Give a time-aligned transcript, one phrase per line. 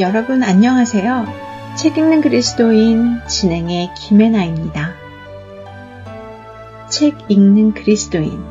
[0.00, 1.26] 여러분 안녕하세요.
[1.76, 4.94] 책 읽는 그리스도인 진행의 김혜나입니다.
[6.88, 8.42] 책 읽는 그리스도인.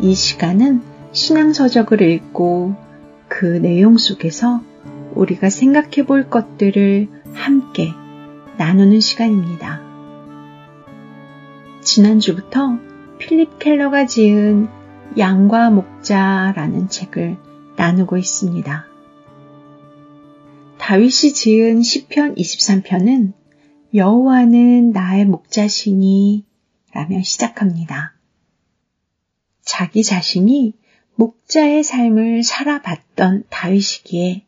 [0.00, 0.80] 이 시간은
[1.12, 2.74] 신앙서적을 읽고
[3.28, 4.62] 그 내용 속에서
[5.14, 7.92] 우리가 생각해 볼 것들을 함께
[8.56, 9.82] 나누는 시간입니다.
[11.82, 12.78] 지난주부터
[13.18, 14.68] 필립 켈러가 지은
[15.18, 17.36] 양과 목자라는 책을
[17.76, 18.89] 나누고 있습니다.
[20.90, 23.32] 다윗이 지은 시편 23편은
[23.94, 26.44] 여호와는 나의 목자시니
[26.92, 28.16] 라며 시작합니다.
[29.62, 30.74] 자기 자신이
[31.14, 34.46] 목자의 삶을 살아봤던 다윗이기에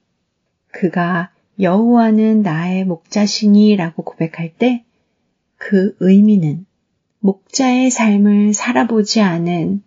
[0.73, 4.85] 그가 여호와는 나의 목자시니라고 고백할 때
[5.59, 6.67] 그 의미는
[7.21, 9.85] 목자의 삶을 살아보지 않은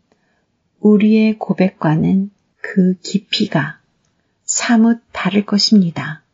[0.79, 2.31] 우리의 고백과는
[2.61, 3.81] 그 깊이가
[4.45, 6.24] 사뭇 다를 것입니다.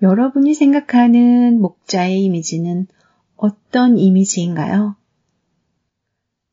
[0.00, 2.86] 여러분이 생각하는 목자의 이미지는
[3.36, 4.94] 어떤 이미지인가요?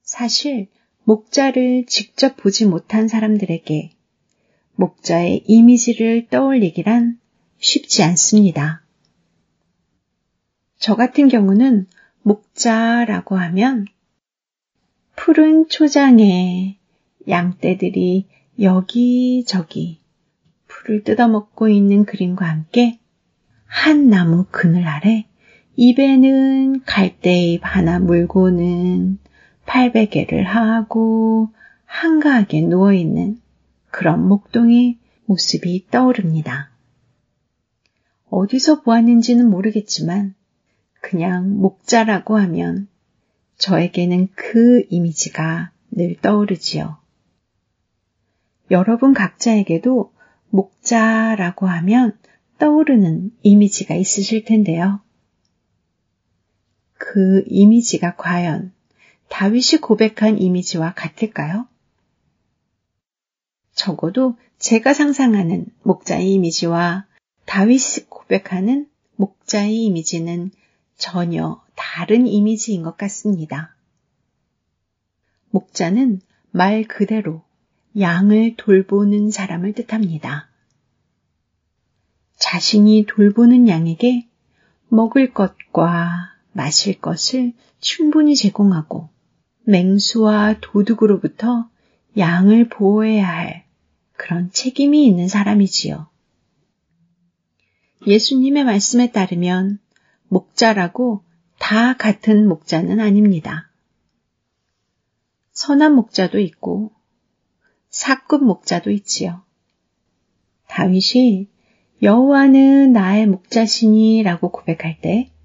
[0.02, 0.67] 사실
[1.03, 3.91] 목자를 직접 보지 못한 사람들에게
[4.75, 7.19] 목자의 이미지를 떠올리기란
[7.59, 8.83] 쉽지 않습니다.
[10.77, 11.87] 저 같은 경우는
[12.23, 13.85] 목자라고 하면
[15.15, 16.80] 푸른 초장에
[17.27, 18.27] 양떼들이
[18.59, 20.02] 여기저기
[20.67, 22.99] 풀을 뜯어먹고 있는 그림과 함께
[23.75, 25.27] 한 나무 그늘 아래
[25.75, 29.19] 입에는 갈대잎 하나 물고는
[29.65, 31.49] 팔베개를 하고
[31.85, 33.41] 한가하게 누워있는
[33.91, 36.71] 그런 목동의 모습이 떠오릅니다.
[38.30, 40.33] 어디서 보았는지는 모르겠지만
[41.02, 42.87] 그냥 목자라고 하면
[43.58, 46.97] 저에게는 그 이미지가 늘 떠오르지요.
[48.71, 50.14] 여러분 각자에게도
[50.49, 52.17] 목자라고 하면
[52.58, 55.02] 떠오르는 이미지가 있으실 텐데요.
[56.98, 58.73] 그 이미지가 과연
[59.30, 61.67] 다윗이 고백한 이미지와 같을까요?
[63.73, 67.05] 적어도 제가 상상하는 목자의 이미지와
[67.45, 70.52] 다윗이 고백하는 목자의 이미지는
[70.98, 73.76] 전혀 다른 이미지인 것 같습니다.
[75.49, 76.21] 목자는
[76.52, 77.44] 말 그대로
[77.99, 80.49] 양을 돌보는 사람을 뜻합니다.
[82.37, 84.27] 자신이 돌보는 양에게
[84.89, 89.09] 먹을 것과 마실 것을 충분히 제공하고
[89.63, 91.69] 맹수와 도둑으로부터
[92.17, 93.65] 양을 보호해야 할
[94.13, 96.07] 그런 책임이 있는 사람이지요.
[98.07, 99.79] 예수님의 말씀에 따르면
[100.27, 101.23] 목자라고
[101.59, 103.69] 다 같은 목자는 아닙니다.
[105.52, 106.91] 선한 목자도 있고
[107.89, 109.43] 사급 목자도 있지요.
[110.67, 111.47] 다윗이
[112.02, 115.36] 여호와는 나의 목자시니라고 고백할 때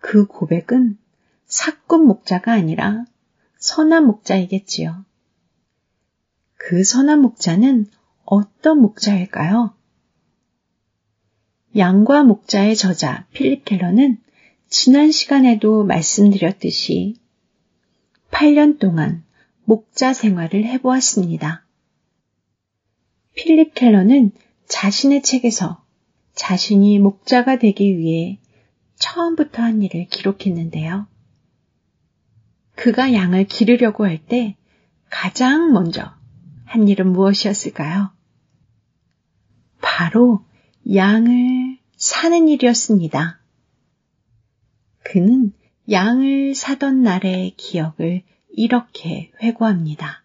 [0.00, 0.96] 그 고백은
[1.46, 3.04] 사건 목자가 아니라
[3.58, 5.04] 선한 목자이겠지요.
[6.54, 7.86] 그 선한 목자는
[8.24, 9.74] 어떤 목자일까요?
[11.76, 14.18] 양과 목자의 저자 필립 켈러는
[14.68, 17.16] 지난 시간에도 말씀드렸듯이
[18.30, 19.24] 8년 동안
[19.64, 21.66] 목자 생활을 해보았습니다.
[23.34, 24.32] 필립 켈러는
[24.68, 25.84] 자신의 책에서
[26.34, 28.38] 자신이 목자가 되기 위해
[28.96, 31.06] 처음부터 한 일을 기록했는데요.
[32.76, 34.56] 그가 양을 기르려고 할 때
[35.10, 36.14] 가장 먼저
[36.64, 38.12] 한 일은 무엇이었을까요?
[39.80, 40.44] 바로
[40.94, 43.40] 양을 사는 일이었습니다.
[45.02, 45.52] 그는
[45.90, 50.24] 양을 사던 날의 기억을 이렇게 회고합니다.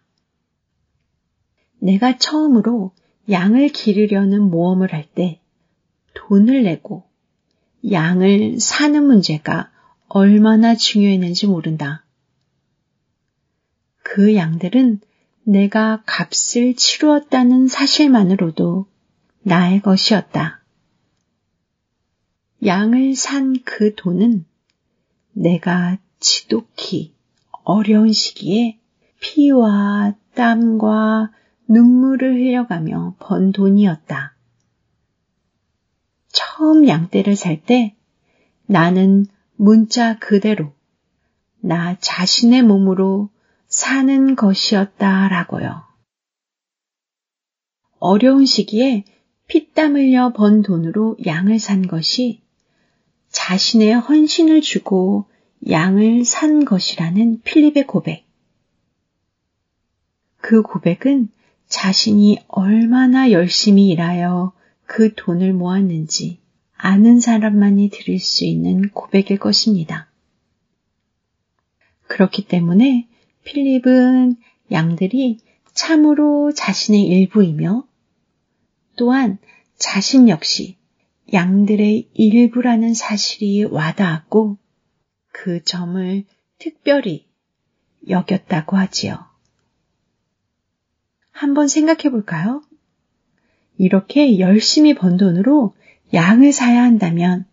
[1.78, 2.92] 내가 처음으로
[3.30, 5.40] 양을 기르려는 모험을 할 때
[6.14, 7.04] 돈을 내고
[7.90, 9.70] 양을 사는 문제가
[10.08, 12.04] 얼마나 중요했는지 모른다.
[14.02, 15.00] 그 양들은
[15.42, 18.86] 내가 값을 치루었다는 사실만으로도
[19.42, 20.62] 나의 것이었다.
[22.64, 24.46] 양을 산 그 돈은
[25.32, 27.12] 내가 지독히
[27.64, 28.78] 어려운 시기에
[29.20, 31.30] 피와 땀과
[31.68, 34.34] 눈물을 흘려가며 번 돈이었다.
[36.28, 37.96] 처음 양떼를 살 때
[38.66, 39.26] 나는
[39.56, 40.72] 문자 그대로
[41.60, 43.30] 나 자신의 몸으로
[43.68, 45.84] 사는 것이었다라고요.
[47.98, 49.04] 어려운 시기에
[49.46, 52.42] 피땀 흘려 번 돈으로 양을 산 것이
[53.30, 55.26] 자신의 헌신을 주고
[55.68, 58.26] 양을 산 것이라는 필립의 고백.
[60.36, 61.28] 그 고백은
[61.68, 64.52] 자신이 얼마나 열심히 일하여
[64.86, 66.40] 그 돈을 모았는지
[66.76, 70.10] 아는 사람만이 들을 수 있는 고백일 것입니다.
[72.06, 73.08] 그렇기 때문에
[73.44, 74.36] 필립은
[74.70, 75.40] 양들이
[75.72, 77.86] 참으로 자신의 일부이며
[78.96, 79.38] 또한
[79.76, 80.76] 자신 역시
[81.32, 84.58] 양들의 일부라는 사실이 와닿았고
[85.32, 86.24] 그 점을
[86.58, 87.26] 특별히
[88.08, 89.33] 여겼다고 하지요.
[91.34, 92.62] 한번 생각해 볼까요?
[93.76, 95.74] 이렇게 열심히 번 돈으로
[96.14, 97.44] 양을 사야 한다면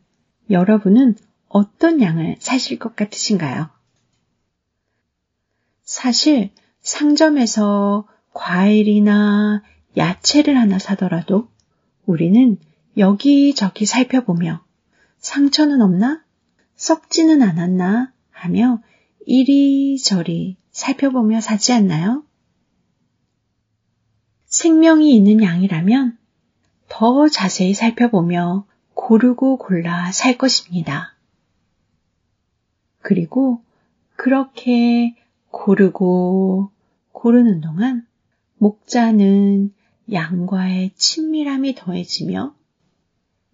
[0.51, 1.15] 여러분은
[1.47, 3.69] 어떤 양을 사실 것 같으신가요?
[5.83, 6.51] 사실
[6.81, 9.63] 상점에서 과일이나
[9.97, 11.49] 야채를 하나 사더라도
[12.05, 12.57] 우리는
[12.97, 14.63] 여기저기 살펴보며
[15.17, 16.23] 상처는 없나?
[16.75, 18.13] 썩지는 않았나?
[18.29, 18.81] 하며
[19.25, 22.23] 이리저리 살펴보며 사지 않나요?
[24.61, 26.19] 생명이 있는 양이라면
[26.87, 31.15] 더 자세히 살펴보며 고르고 골라 살 것입니다.
[32.99, 33.63] 그리고
[34.15, 35.15] 그렇게
[35.49, 36.69] 고르고
[37.11, 38.05] 고르는 동안
[38.59, 39.73] 목자는
[40.11, 42.53] 양과의 친밀함이 더해지며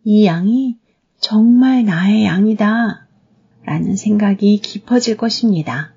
[0.03, 0.77] 이 양이
[1.19, 3.07] 정말 나의 양이다
[3.63, 5.93] 라는 생각이 깊어질 것입니다.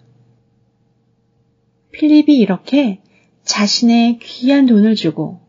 [1.90, 3.02] 필립이 이렇게
[3.50, 5.40] 자신의 귀한 돈을 주고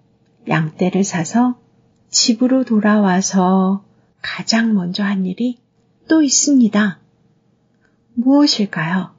[0.47, 1.61] 양떼를 사서
[2.09, 3.85] 집으로 돌아와서
[4.23, 5.59] 가장 먼저 한 일이
[6.09, 6.99] 또 있습니다.
[8.15, 9.15] 무엇일까요?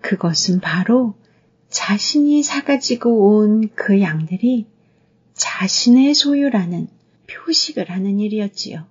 [0.00, 1.16] 그것은 바로
[1.68, 4.68] 자신이 사가지고 온 그 양들이
[5.34, 6.86] 자신의 소유라는
[7.26, 8.86] 표식을 하는 일이었지요.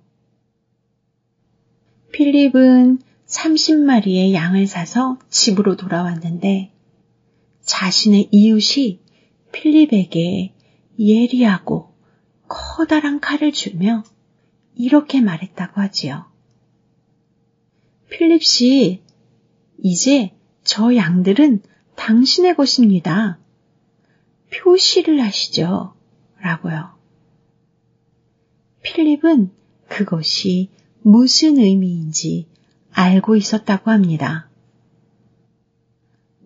[2.12, 6.72] 필립은 30마리의 양을 사서 집으로 돌아왔는데
[7.78, 8.98] 자신의 이웃이
[9.52, 10.52] 필립에게
[10.98, 11.94] 예리하고
[12.48, 14.02] 커다란 칼을 주며
[14.74, 16.26] 이렇게 말했다고 하지요.
[18.10, 19.04] 필립 씨,
[19.80, 20.34] 이제
[20.64, 21.62] 저 양들은
[21.94, 23.38] 당신의 것입니다.
[24.52, 25.94] 표시를 하시죠.
[26.40, 26.98] 라고요.
[28.82, 29.52] 필립은
[29.88, 30.70] 그것이
[31.02, 32.48] 무슨 의미인지
[32.90, 34.50] 알고 있었다고 합니다.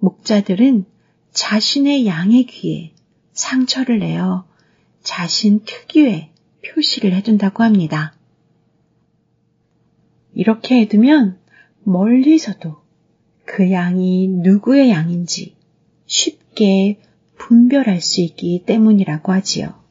[0.00, 0.92] 목자들은
[1.32, 2.92] 자신의 양의 귀에
[3.32, 4.46] 상처를 내어
[5.02, 6.30] 자신 특유의
[6.64, 8.14] 표시를 해둔다고 합니다.
[10.34, 11.38] 이렇게 해두면
[11.84, 12.82] 멀리서도
[13.44, 15.56] 그 양이 누구의 양인지
[16.06, 17.00] 쉽게
[17.36, 19.82] 분별할 수 있기 때문이라고 하지요.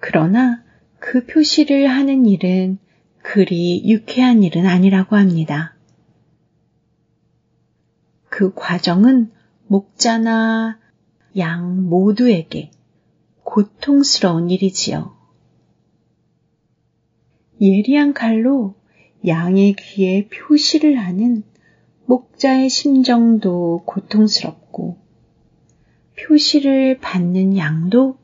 [0.00, 0.62] 그러나
[0.98, 2.78] 그 표시를 하는 일은
[3.22, 5.76] 그리 유쾌한 일은 아니라고 합니다.
[8.28, 9.30] 그 과정은
[9.66, 10.78] 목자나
[11.36, 12.70] 양 모두에게
[13.44, 15.16] 고통스러운 일이지요.
[17.60, 18.74] 예리한 칼로
[19.26, 21.44] 양의 귀에 표시를 하는
[22.06, 24.98] 목자의 심정도 고통스럽고
[26.18, 28.18] 표시를 받는 양도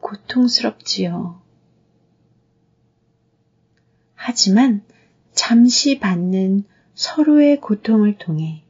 [0.00, 1.42] 고통스럽지요.
[4.14, 4.84] 하지만
[5.32, 8.64] 잠시 받는 서로의 고통을 통해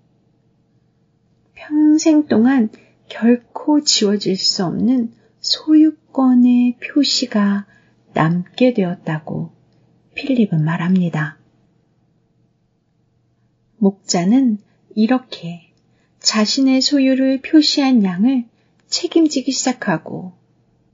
[1.62, 2.70] 평생 동안
[3.08, 7.66] 결코 지워질 수 없는 소유권의 표시가
[8.14, 9.52] 남게 되었다고
[10.14, 11.38] 필립은 말합니다.
[13.76, 14.58] 목자는
[14.96, 15.72] 이렇게
[16.18, 18.44] 자신의 소유를 표시한 양을
[18.88, 20.32] 책임지기 시작하고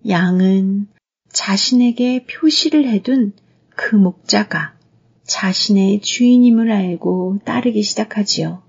[0.07, 0.87] 양은
[1.31, 3.33] 자신에게 표시를 해둔
[3.71, 4.77] 그 목자가
[5.25, 8.68] 자신의 주인임을 알고 따르기 시작하지요.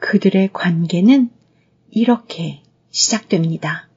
[0.00, 1.30] 그들의 관계는
[1.90, 3.88] 이렇게 시작됩니다.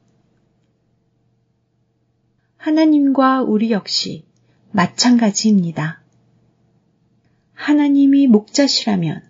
[2.57, 4.25] 하나님과 우리 역시
[4.71, 6.01] 마찬가지입니다.
[7.53, 9.23] 하나님이 목자시라면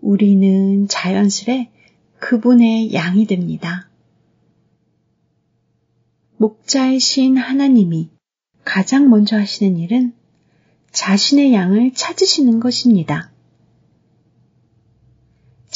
[0.00, 1.70] 우리는 자연스레
[2.18, 3.88] 그분의 양이 됩니다.
[6.36, 8.10] 목자이신 하나님이
[8.64, 10.14] 가장 먼저 하시는 일은
[10.92, 13.32] 자신의 양을 찾으시는 것입니다.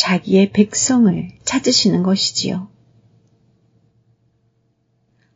[0.03, 2.69] 자기의 백성을 찾으시는 것이지요.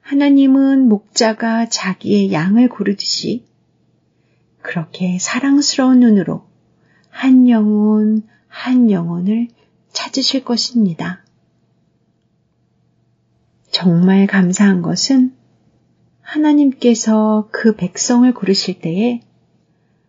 [0.01, 3.47] 하나님은 목자가 자기의 양을 고르듯이
[4.63, 6.49] 그렇게 사랑스러운 눈으로
[7.11, 9.47] 한 영혼 한 영혼을
[9.93, 11.25] 찾으실 것입니다.
[13.71, 15.33] 정말 감사한 것은
[16.23, 19.21] 하나님께서 그 백성을 고르실 때에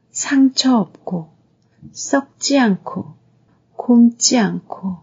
[0.10, 1.30] 상처 없고
[1.92, 3.17] 썩지 않고
[3.78, 4.98] 곰지 않고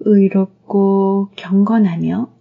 [0.00, 2.32] 의롭고 경건하며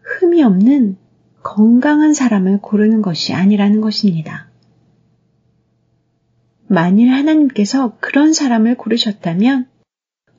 [0.00, 0.96] 흠이 없는
[1.42, 4.48] 건강한 사람을 고르는 것이 아니라는 것입니다.
[6.66, 9.68] 만일 하나님께서 그런 사람을 고르셨다면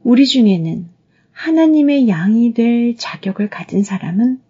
[0.04, 0.89] 우리 중에는
[1.32, 4.42] 하나님의 양이 될 자격을 가진 사람은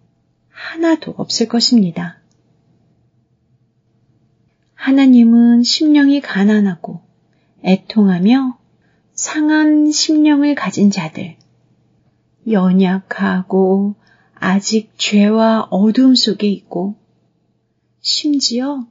[0.49, 2.19] 하나도 없을 것입니다.
[4.73, 7.06] 하나님은 심령이 가난하고
[7.63, 8.57] 애통하며
[9.13, 11.37] 상한 심령을 가진 자들,
[12.49, 13.95] 연약하고
[14.35, 16.95] 아직 죄와 어둠 속에 있고
[17.99, 18.87] 심지어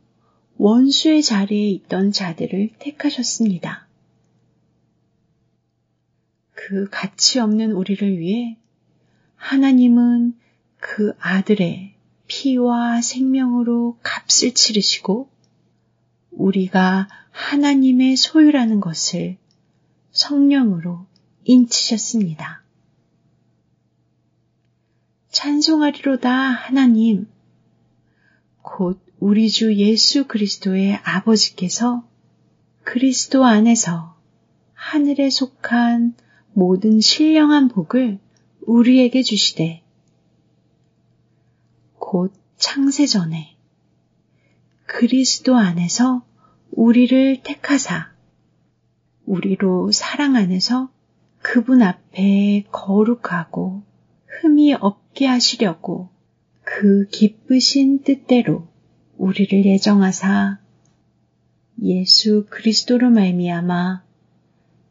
[0.57, 3.87] 원수의 자리에 있던 자들을 택하셨습니다.
[6.53, 8.59] 그 가치 없는 우리를 위해
[9.37, 10.35] 하나님은
[10.79, 11.95] 그 아들의
[12.27, 15.31] 피와 생명으로 값을 치르시고
[16.33, 19.37] 우리가 하나님의 소유라는 것을
[20.11, 21.07] 성령으로
[21.45, 22.65] 인치셨습니다.
[25.29, 27.29] 찬송하리로다 하나님,
[28.63, 32.09] 곧 우리 주 예수 그리스도의 아버지께서
[32.85, 34.17] 그리스도 안에서
[34.73, 36.17] 하늘에 속한
[36.55, 38.19] 모든 신령한 복을
[38.63, 39.85] 우리에게 주시되,
[41.99, 43.59] 곧 창세전에
[44.87, 46.25] 그리스도 안에서
[46.77, 48.13] 우리를 택하사,
[49.25, 50.91] 우리로 사랑 안에서
[51.39, 53.83] 그분 앞에 거룩하고
[54.27, 56.11] 흠이 없게 하시려고
[56.63, 58.69] 그 기쁘신 뜻대로
[59.17, 60.59] 우리를 예정하사.
[61.83, 64.05] 예수 그리스도로 말미암아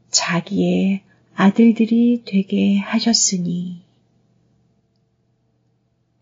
[0.09, 1.03] 자기의
[1.35, 3.85] 아들들이 되게 하셨으니.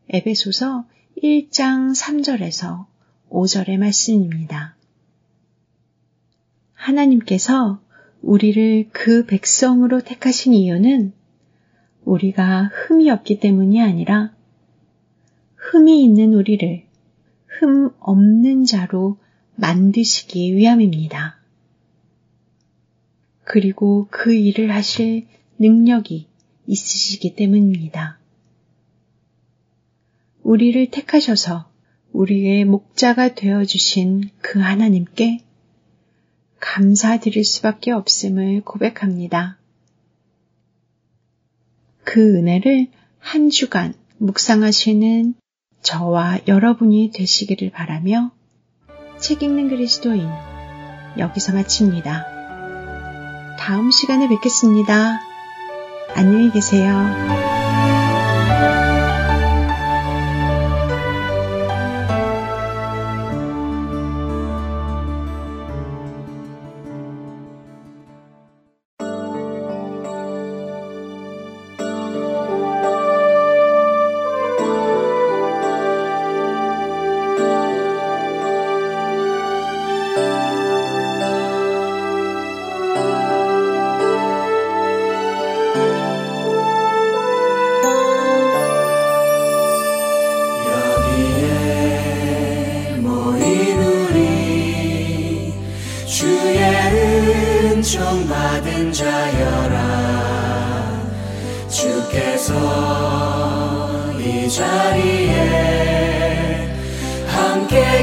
[0.09, 0.85] 에베소서
[1.23, 2.85] 1장 3절에서
[3.29, 4.75] 5절의 말씀입니다.
[6.83, 7.81] 하나님께서
[8.21, 11.13] 우리를 그 백성으로 택하신 이유는
[12.03, 14.33] 우리가 흠이 없기 때문이 아니라
[15.55, 16.83] 흠이 있는 우리를
[17.47, 19.17] 흠 없는 자로
[19.55, 21.39] 만드시기 위함입니다.
[23.45, 25.27] 그리고 그 일을 하실
[25.59, 26.27] 능력이
[26.67, 28.19] 있으시기 때문입니다.
[30.41, 31.69] 우리를 택하셔서
[32.11, 35.45] 우리의 목자가 되어주신 그 하나님께
[36.63, 39.57] 감사드릴 수밖에 없음을 고백합니다.
[42.05, 42.87] 그 은혜를
[43.19, 45.33] 한 주간 묵상하시는
[45.81, 48.31] 저와 여러분이 되시기를 바라며
[49.19, 50.29] 책 읽는 그리스도인
[51.17, 53.57] 여기서 마칩니다.
[53.59, 55.19] 다음 시간에 뵙겠습니다.
[56.15, 56.93] 안녕히 계세요.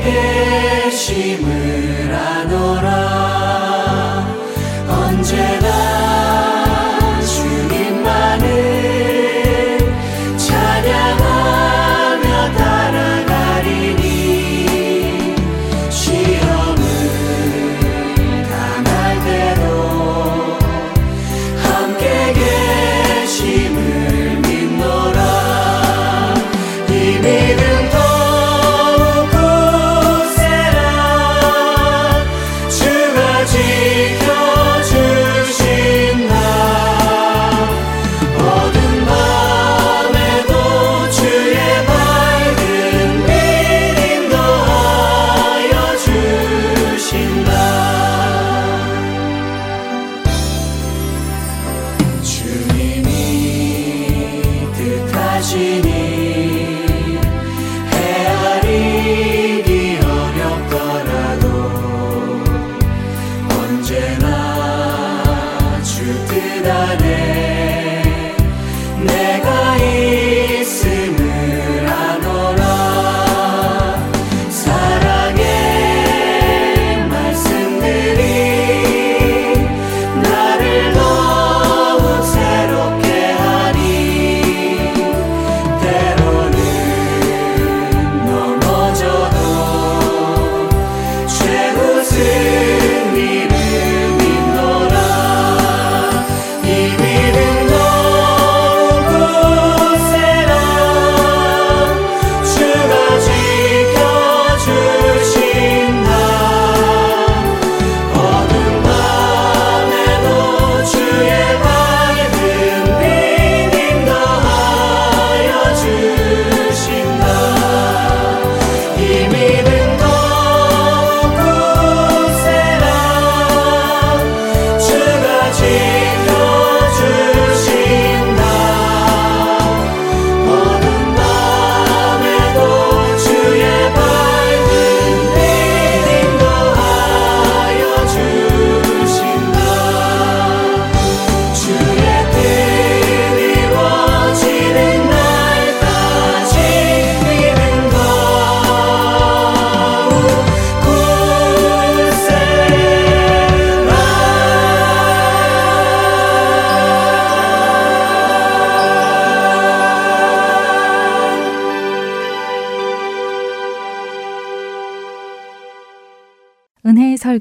[0.05, 1.45] 내심을
[2.15, 3.10] 아노라.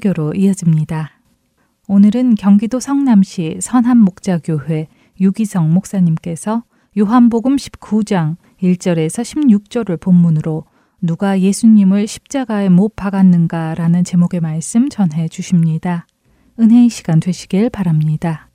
[0.00, 1.12] 설교로 이어집니다.
[1.86, 4.88] 오늘은 경기도 성남시 선한목자교회
[5.20, 6.64] 유기성 목사님께서
[6.98, 10.64] 요한복음 19장 1절에서 16절을 본문으로
[11.02, 16.06] 누가 예수님을 십자가에 못 박았는가라는 제목의 말씀 전해 주십니다.
[16.58, 18.50] 은혜의 시간 되시길 바랍니다.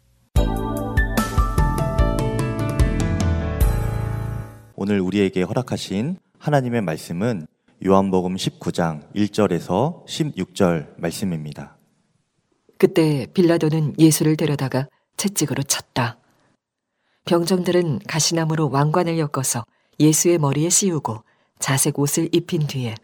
[4.76, 7.48] 오늘 우리에게 허락하신 하나님의 말씀은
[7.84, 11.78] 요한복음 19장 1절에서 16절 말씀입니다.
[12.78, 16.20] 그때 빌라도는 예수를 데려다가 채찍으로 쳤다.
[17.26, 19.66] 병정들은 가시나무로 왕관을 엮어서
[20.00, 21.24] 예수의 머리에 씌우고
[21.60, 22.96] 자색 옷을 입힌 뒤에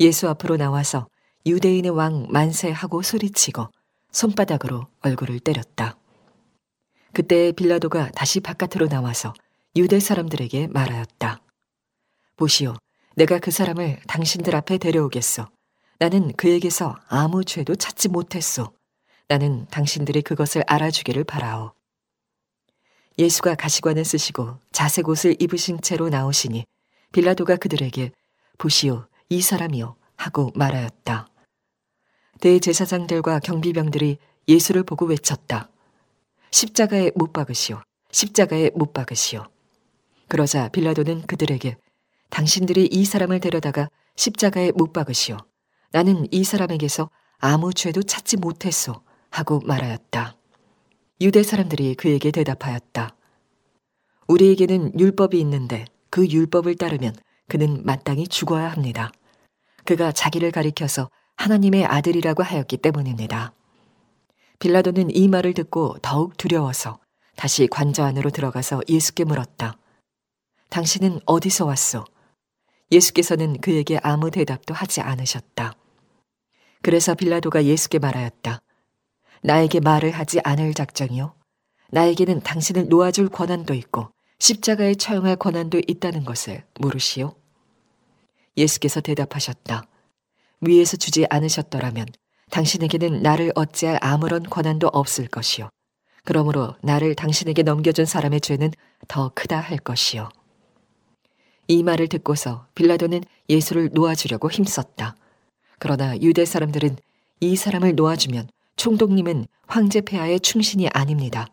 [0.00, 1.06] 예수 앞으로 나와서
[1.46, 3.68] 유대인의 왕 만세하고 소리치고
[4.10, 5.96] 손바닥으로 얼굴을 때렸다.
[7.12, 9.34] 그때 빌라도가 다시 바깥으로 나와서
[9.76, 11.40] 유대 사람들에게 말하였다.
[12.36, 12.74] 보시오,
[13.20, 15.46] 내가 그 사람을 당신들 앞에 데려오겠소.
[15.98, 18.72] 나는 그에게서 아무 죄도 찾지 못했소.
[19.28, 21.72] 나는 당신들이 그것을 알아주기를 바라오.
[23.18, 26.64] 예수가 가시관을 쓰시고 자색 옷을 입으신 채로 나오시니
[27.12, 28.10] 빌라도가 그들에게
[28.56, 31.28] 보시오, 이 사람이요 하고 말하였다.
[32.40, 34.16] 대제사장들과 경비병들이
[34.48, 35.68] 예수를 보고 외쳤다.
[36.52, 37.82] 십자가에 못 박으시오.
[38.12, 39.44] 십자가에 못 박으시오.
[40.26, 41.76] 그러자 빌라도는 그들에게
[42.30, 45.36] 당신들이 이 사람을 데려다가 십자가에 못 박으시오.
[45.92, 49.02] 나는 이 사람에게서 아무 죄도 찾지 못했소.
[49.30, 50.36] 하고 말하였다.
[51.20, 53.14] 유대 사람들이 그에게 대답하였다.
[54.26, 57.14] 우리에게는 율법이 있는데 그 율법을 따르면
[57.48, 59.10] 그는 마땅히 죽어야 합니다.
[59.84, 63.52] 그가 자기를 가리켜서 하나님의 아들이라고 하였기 때문입니다.
[64.58, 66.98] 빌라도는 이 말을 듣고 더욱 두려워서
[67.36, 69.78] 다시 관저 안으로 들어가서 예수께 물었다.
[70.68, 72.04] 당신은 어디서 왔소?
[72.90, 75.74] 예수께서는 그에게 아무 대답도 하지 않으셨다.
[76.82, 78.62] 그래서 빌라도가 예수께 말하였다.
[79.42, 81.34] 나에게 말을 하지 않을 작정이요.
[81.90, 87.34] 나에게는 당신을 놓아줄 권한도 있고 십자가에 처형할 권한도 있다는 것을 모르시오?
[88.56, 89.84] 예수께서 대답하셨다.
[90.62, 92.06] 위에서 주지 않으셨더라면
[92.50, 95.68] 당신에게는 나를 어찌할 아무런 권한도 없을 것이요.
[96.24, 98.72] 그러므로 나를 당신에게 넘겨준 사람의 죄는
[99.08, 100.28] 더 크다 할 것이요.
[101.70, 105.14] 이 말을 듣고서 빌라도는 예수를 놓아주려고 힘썼다.
[105.78, 106.96] 그러나 유대 사람들은
[107.38, 111.46] 이 사람을 놓아주면 총독님은 황제 폐하의 충신이 아닙니다.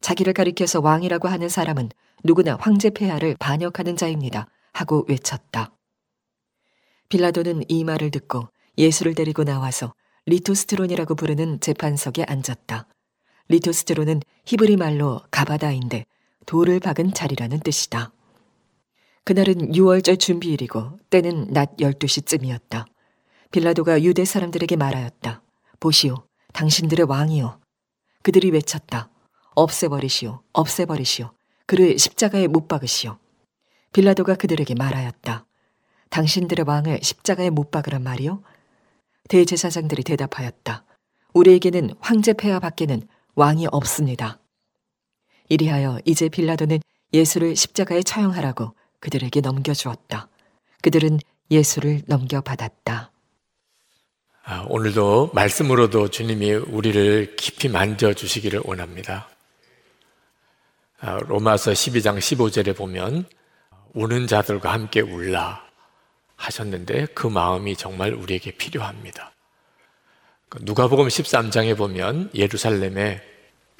[0.00, 1.90] 자기를 가리켜서 왕이라고 하는 사람은
[2.24, 4.48] 누구나 황제 폐하를 반역하는 자입니다.
[4.72, 5.70] 하고 외쳤다.
[7.08, 9.94] 빌라도는 이 말을 듣고 예수를 데리고 나와서
[10.26, 12.88] 리토스트론이라고 부르는 재판석에 앉았다.
[13.46, 16.04] 리토스트론은 히브리 말로 가바다인데
[16.46, 18.10] 돌을 박은 자리라는 뜻이다.
[19.24, 22.86] 그날은 유월절 준비일이고 때는 낮 12시쯤이었다.
[23.52, 25.42] 빌라도가 유대 사람들에게 말하였다.
[25.78, 27.60] 보시오, 당신들의 왕이요.
[28.22, 29.10] 그들이 외쳤다.
[29.54, 31.30] 없애버리시오, 없애버리시오.
[31.66, 33.18] 그를 십자가에 못 박으시오.
[33.92, 35.46] 빌라도가 그들에게 말하였다.
[36.10, 38.42] 당신들의 왕을 십자가에 못 박으란 말이요?
[39.28, 40.84] 대제사장들이 대답하였다.
[41.32, 43.02] 우리에게는 황제 폐하 밖에는
[43.34, 44.40] 왕이 없습니다.
[45.48, 46.80] 이리하여 이제 빌라도는
[47.12, 50.28] 예수를 십자가에 처형하라고 그들에게 넘겨주었다.
[50.80, 51.18] 그들은
[51.50, 53.10] 예수를 넘겨받았다.
[54.44, 59.28] 아, 오늘도 말씀으로도 주님이 우리를 깊이 만져주시기를 원합니다.
[61.00, 63.26] 아, 로마서 12장 15절에 보면
[63.92, 65.64] 우는 자들과 함께 울라
[66.36, 69.32] 하셨는데 그 마음이 정말 우리에게 필요합니다.
[70.48, 73.20] 그 누가복음 13장에 보면 예루살렘에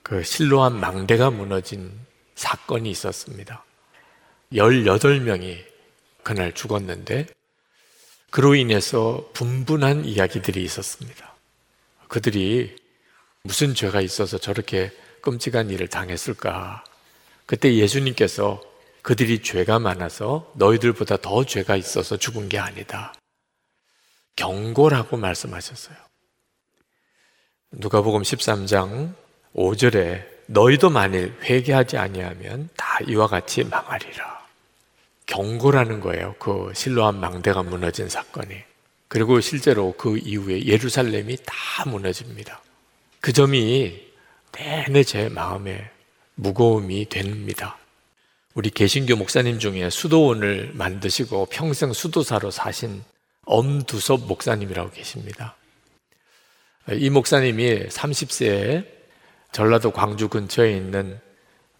[0.03, 1.93] 그 실로한 망대가 무너진
[2.35, 3.65] 사건이 있었습니다.
[4.53, 5.65] 18명이
[6.23, 7.27] 그날 죽었는데
[8.31, 11.35] 그로 인해서 분분한 이야기들이 있었습니다.
[12.09, 12.77] 그들이
[13.43, 16.85] 무슨 죄가 있어서 저렇게 끔찍한 일을 당했을까?
[17.47, 18.63] 그때 예수님께서
[19.03, 23.13] 그들이 죄가 많아서 너희들보다 더 죄가 있어서 죽은 게 아니다.
[24.37, 25.97] 경고라고 말씀하셨어요.
[27.73, 29.15] 누가복음 13장
[29.55, 34.42] 5절에 너희도 만일 회개하지 아니하면 다 이와 같이 망하리라.
[35.33, 36.35] 경고라는 거예요.
[36.39, 38.55] 그 실로암 망대가 무너진 사건이.
[39.09, 42.61] 그리고 실제로 그 이후에 예루살렘이 다 무너집니다.
[43.21, 43.99] 그 점이
[44.53, 45.91] 내내 제 마음에
[46.35, 47.79] 무거움이 됩니다.
[48.55, 53.03] 우리 개신교 목사님 중에 수도원을 만드시고 평생 수도사로 사신
[53.47, 55.57] 엄두섭 목사님이라고 계십니다.
[56.91, 58.87] 이 목사님이 30세에
[59.53, 61.19] 전라도 광주 근처에 있는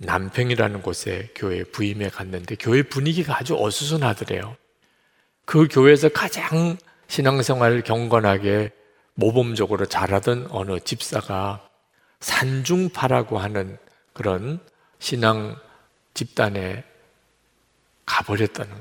[0.05, 4.57] 남평이라는 곳에 교회 부임해 갔는데 교회 분위기가 아주 어수선하더래요.
[5.45, 6.77] 그 교회에서 가장
[7.09, 8.71] 신앙생활을 경건하게
[9.15, 11.69] 모범적으로 잘하던 어느 집사가
[12.21, 13.77] 산중파라고 하는
[14.13, 14.61] 그런
[14.99, 15.57] 신앙
[16.15, 16.85] 집단에
[18.07, 18.73] 가버렸다는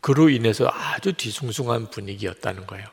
[0.00, 2.86] 그로 인해서 아주 뒤숭숭한 분위기였다는 거예요.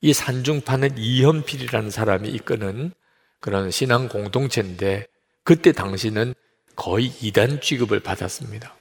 [0.00, 2.92] 이 산중파는 이현필이라는 사람이 이끄는
[3.40, 5.06] 그런 신앙 공동체인데
[5.44, 6.34] 그때 당시는
[6.76, 8.76] 거의 이단 취급을 받았습니다.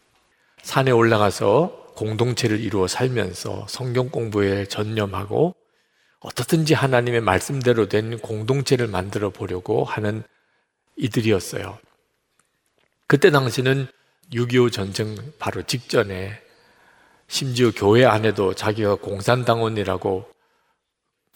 [0.62, 5.56] 산에 올라가서 공동체를 이루어 살면서 성경 공부에 전념하고
[6.20, 10.24] 어떻든지 하나님의 말씀대로 된 공동체를 만들어 보려고 하는
[10.98, 11.78] 이들이었어요.
[13.08, 13.88] 그때 당시는
[14.34, 16.42] 6.25 전쟁 바로 직전에
[17.28, 20.28] 심지어 교회 안에도 자기가 공산당원이라고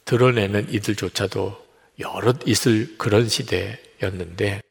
[0.05, 1.65] 드러내는 이들조차도
[1.99, 4.61] 여럿 있을 그런 시대였는데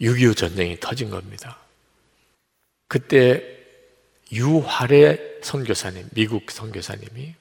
[0.00, 1.58] 6.25 전쟁이 터진 겁니다.
[2.88, 3.42] 그때
[4.32, 7.34] 유활의 선교사님, 미국 선교사님이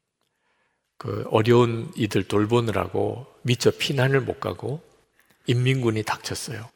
[0.98, 4.82] 그 어려운 이들 돌보느라고 미처 피난을 못 가고
[5.46, 6.70] 인민군이 닥쳤어요.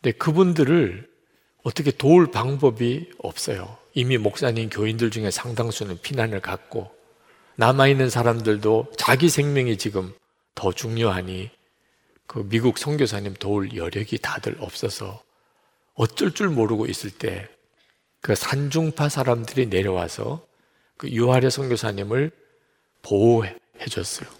[0.00, 1.10] 근데 그분들을
[1.62, 3.78] 어떻게 도울 방법이 없어요.
[3.94, 6.90] 이미 목사님 교인들 중에 상당수는 피난을 갔고
[7.56, 10.12] 남아있는 사람들도 자기 생명이 지금
[10.54, 11.50] 더 중요하니
[12.32, 15.22] 그 미국 선교사님 도울 여력이 다들 없어서
[15.94, 17.48] 어쩔 줄 모르고 있을 때
[18.22, 20.46] 그 산중파 사람들이 내려와서
[20.96, 22.30] 그 유아래 선교사님을
[23.02, 23.56] 보호해
[23.90, 24.30] 줬어요.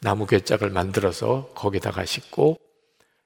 [0.00, 2.60] 나무 괴짝을 만들어서 거기다가 싣고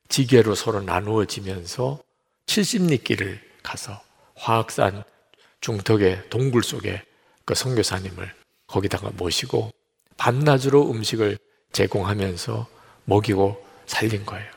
[0.08, 2.02] 지게로 서로 나누어지면서
[2.46, 4.00] 70리길을 가서
[4.34, 5.04] 화학산
[5.60, 7.04] 중턱의 동굴 속에
[7.44, 8.34] 그 선교사님을
[8.66, 9.70] 거기다가 모시고
[10.16, 11.36] 반나주로 음식을
[11.72, 12.66] 제공하면서
[13.04, 14.50] 먹이고 살린 거예요.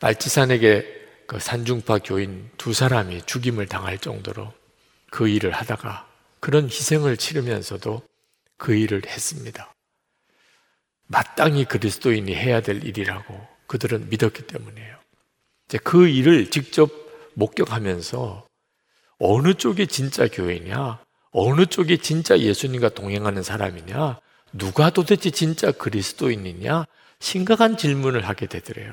[0.00, 4.52] 날치산에게 그 산중파 교인 두 사람이 죽임을 당할 정도로
[5.10, 6.08] 그 일을 하다가
[6.40, 8.02] 그런 희생을 치르면서도
[8.58, 9.72] 그 일을 했습니다.
[11.06, 14.98] 마땅히 그리스도인이 해야 될 일이라고 그들은 믿었기 때문이에요.
[15.68, 16.90] 이제 그 일을 직접
[17.34, 18.46] 목격하면서
[19.18, 24.20] 어느 쪽이 진짜 교회냐, 어느 쪽이 진짜 예수님과 동행하는 사람이냐,
[24.52, 26.86] 누가 도대체 진짜 그리스도인이냐,
[27.22, 28.92] 심각한 질문을 하게 되더래요.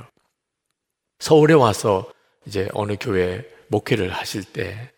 [1.17, 2.09] 서울에 와서
[2.45, 4.91] 이제 어느 교회 목회를 하실 때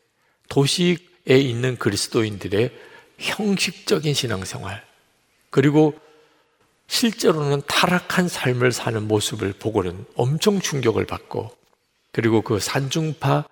[0.50, 2.72] 도시에 있는 그리스도인들의
[3.20, 4.86] 형식적인 신앙생활,
[5.50, 5.98] 그리고
[6.88, 11.56] 실제로는 타락한 삶을 사는 모습을 보고는 엄청 충격을 받고,
[12.12, 13.46] 그리고 그 산중파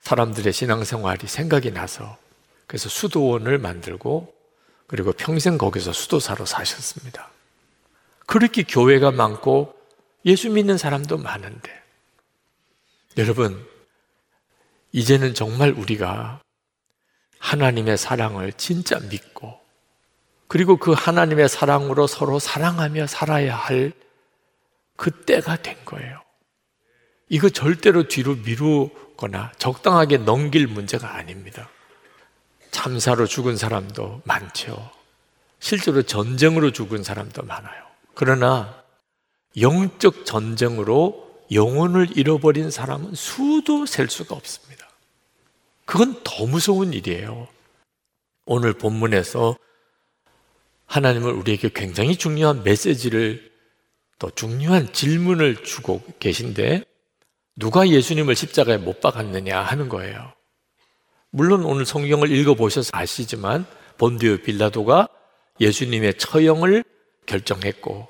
[0.00, 2.18] 사람들의 신앙생활이 생각이 나서
[2.66, 4.34] 그래서 수도원을 만들고
[4.88, 7.30] 그리고 평생 거기서 수도사로 사셨습니다.
[8.30, 9.74] 그렇게 교회가 많고
[10.24, 11.82] 예수 믿는 사람도 많은데
[13.18, 13.66] 여러분
[14.92, 16.40] 이제는 정말 우리가
[17.40, 19.58] 하나님의 사랑을 진짜 믿고
[20.46, 23.92] 그리고 그 하나님의 사랑으로 서로 사랑하며 살아야 할
[24.94, 26.22] 그때가 된 거예요.
[27.28, 31.68] 이거 절대로 뒤로 미루거나 적당하게 넘길 문제가 아닙니다.
[32.70, 34.92] 참사로 죽은 사람도 많죠.
[35.58, 37.89] 실제로 전쟁으로 죽은 사람도 많아요.
[38.14, 38.82] 그러나
[39.60, 44.88] 영적 전쟁으로 영혼을 잃어버린 사람은 수도 셀 수가 없습니다.
[45.84, 47.48] 그건 더 무서운 일이에요.
[48.46, 49.56] 오늘 본문에서
[50.86, 53.50] 하나님은 우리에게 굉장히 중요한 메시지를
[54.18, 56.84] 또 중요한 질문을 주고 계신데
[57.56, 60.32] 누가 예수님을 십자가에 못 박았느냐 하는 거예요.
[61.30, 63.66] 물론 오늘 성경을 읽어보셔서 아시지만
[63.98, 65.08] 본디오 빌라도가
[65.60, 66.84] 예수님의 처형을
[67.30, 68.08] 결정했고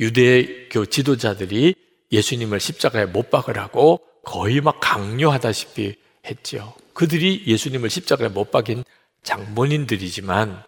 [0.00, 1.74] 유대교 지도자들이
[2.10, 5.94] 예수님을 십자가에 못 박으라고 거의 막 강요하다시피
[6.26, 6.74] 했지요.
[6.92, 8.84] 그들이 예수님을 십자가에 못 박인
[9.22, 10.62] 장본인들이지만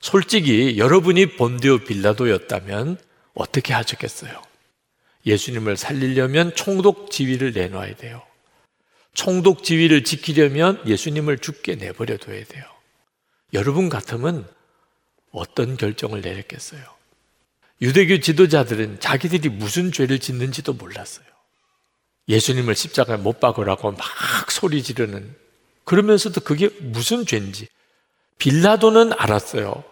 [0.00, 2.98] 솔직히 여러분이 본디오 빌라도였다면
[3.34, 4.42] 어떻게 하셨겠어요?
[5.24, 8.22] 예수님을 살리려면 총독 지위를 내놔야 돼요.
[9.14, 12.64] 총독 지위를 지키려면 예수님을 죽게 내버려 둬야 돼요.
[13.54, 14.46] 여러분 같으면
[15.30, 16.93] 어떤 결정을 내렸겠어요?
[17.80, 21.26] 유대교 지도자들은 자기들이 무슨 죄를 짓는지도 몰랐어요.
[22.28, 25.34] 예수님을 십자가에 못 박으라고 막 소리 지르는
[25.84, 27.68] 그러면서도 그게 무슨 죄인지
[28.38, 29.84] 빌라도는 알았어요.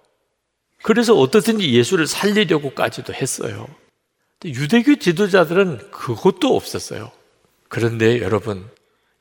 [0.82, 3.66] 그래서 어떻든지 예수를 살리려고까지도 했어요.
[4.44, 7.12] 유대교 지도자들은 그것도 없었어요.
[7.68, 8.68] 그런데 여러분,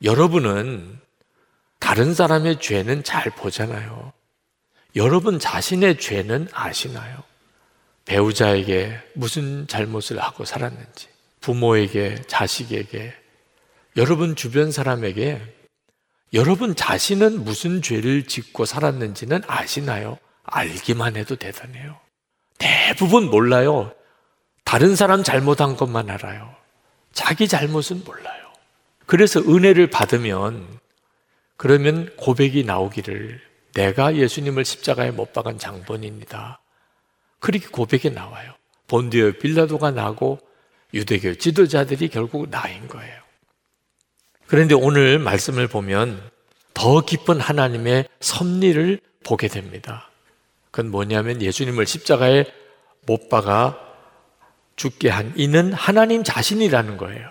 [0.02, 0.98] 여러분은
[1.78, 4.12] 다른 사람의 죄는 잘 보잖아요.
[4.96, 7.22] 여러분 자신의 죄는 아시나요?
[8.04, 11.08] 배우자에게 무슨 잘못을 하고 살았는지,
[11.40, 13.14] 부모에게, 자식에게,
[13.96, 15.40] 여러분 주변 사람에게
[16.32, 20.18] 여러분 자신은 무슨 죄를 짓고 살았는지는 아시나요?
[20.44, 22.00] 알기만 해도 대단해요.
[22.56, 23.92] 대부분 몰라요.
[24.64, 26.54] 다른 사람 잘못한 것만 알아요.
[27.12, 28.42] 자기 잘못은 몰라요.
[29.04, 30.66] 그래서 은혜를 받으면
[31.58, 33.40] 그러면 고백이 나오기를
[33.74, 36.61] 내가 예수님을 십자가에 못 박은 장본입니다.
[37.42, 38.54] 그렇게 고백이 나와요.
[38.86, 40.38] 본디오 빌라도가 나고
[40.94, 43.20] 유대교 지도자들이 결국 나인 거예요.
[44.46, 46.22] 그런데 오늘 말씀을 보면
[46.72, 50.08] 더 깊은 하나님의 섭리를 보게 됩니다.
[50.70, 52.44] 그건 뭐냐면 예수님을 십자가에
[53.06, 53.76] 못 박아
[54.76, 57.28] 죽게 한 이는 하나님 자신이라는 거예요.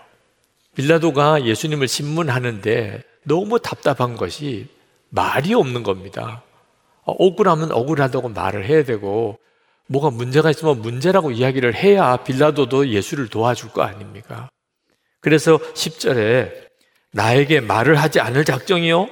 [0.76, 4.68] 빌라도가 예수님을 신문하는데 너무 답답한 것이
[5.08, 6.44] 말이 없는 겁니다.
[7.04, 9.40] 어, 억울하면 억울하다고 말을 해야 되고
[9.92, 14.50] 뭐가 문제가 있으면 문제라고 이야기를 해야 빌라도도 예수를 도와줄 거 아닙니까?
[15.20, 16.50] 그래서 10절에
[17.12, 19.10] 나에게 말을 하지 않을 작정이요.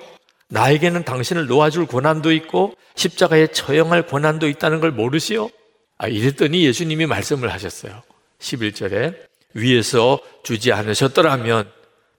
[0.47, 5.49] 나에게는 당신을 놓아줄 권한도 있고 십자가에 처형할 권한도 있다는 걸 모르시오?
[5.97, 8.01] 아, 이랬더니 예수님이 말씀을 하셨어요.
[8.39, 9.15] 11절에
[9.53, 11.69] 위에서 주지 않으셨더라면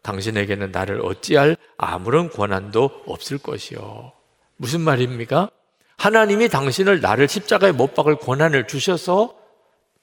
[0.03, 4.13] 당신에게는 나를 어찌할 아무런 권한도 없을 것이요.
[4.57, 5.51] 무슨 말입니까?
[6.01, 9.37] 하나님이 당신을 나를 십자가에 못 박을 권한을 주셔서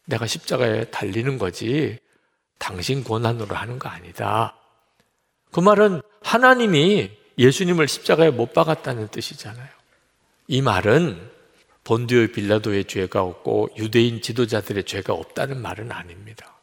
[0.05, 1.97] 내가 십자가에 달리는 거지
[2.59, 4.55] 당신 권한으로 하는 거 아니다.
[5.51, 9.67] 그 말은 하나님이 예수님을 십자가에 못 박았다는 뜻이잖아요.
[10.45, 11.31] 이 말은
[11.83, 16.59] 본디오 빌라도의 죄가 없고 유대인 지도자들의 죄가 없다는 말은 아닙니다.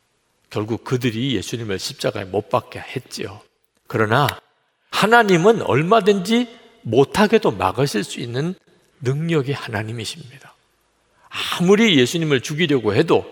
[0.49, 3.41] 결국 그들이 예수님을 십자가에 못 박게 했지요.
[3.89, 4.29] 그러나
[4.91, 8.55] 하나님은 얼마든지 못하게도 막으실 수 있는
[9.05, 10.55] 능력이 하나님이십니다.
[11.29, 13.25] 아무리 예수님을 죽이려고 해도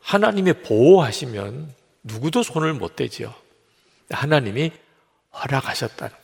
[0.00, 3.34] 하나님이 보호하시면 누구도 손을 못 대지요.
[4.10, 4.72] 하나님이
[5.32, 6.14] 허락하셨다는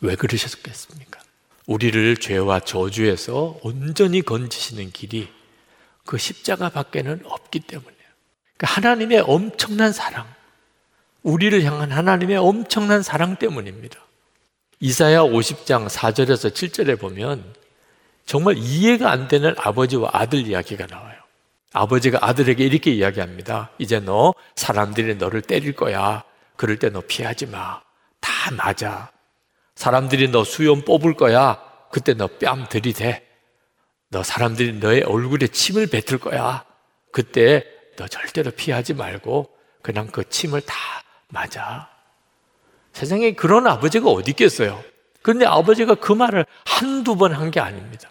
[0.00, 1.20] 왜 그러셨겠습니까?
[1.66, 5.28] 우리를 죄와 저주에서 온전히 건지시는 길이
[6.04, 8.02] 그 십자가 밖에는 없기 때문이에요.
[8.56, 10.26] 그러니까 하나님의 엄청난 사랑,
[11.22, 13.98] 우리를 향한 하나님의 엄청난 사랑 때문입니다.
[14.80, 17.54] 이사야 50장 4절에서 7절에 보면
[18.26, 21.16] 정말 이해가 안 되는 아버지와 아들 이야기가 나와요.
[21.72, 23.70] 아버지가 아들에게 이렇게 이야기합니다.
[23.78, 26.24] 이제 너 사람들이 너를 때릴 거야.
[26.56, 27.80] 그럴 때 너 피하지 마.
[28.20, 29.10] 다 맞아.
[29.74, 31.58] 사람들이 너 수염 뽑을 거야.
[31.90, 33.22] 그때 너 뺨 들이대.
[34.10, 36.64] 너 사람들이 너의 얼굴에 침을 뱉을 거야.
[37.10, 37.64] 그때
[37.96, 39.50] 너 절대로 피하지 말고
[39.82, 40.74] 그냥 그 침을 다
[41.28, 41.88] 맞아.
[42.92, 44.82] 세상에 그런 아버지가 어디 있겠어요?
[45.22, 48.08] 그런데 아버지가 그 말을 한두 번 한 게 아닙니다.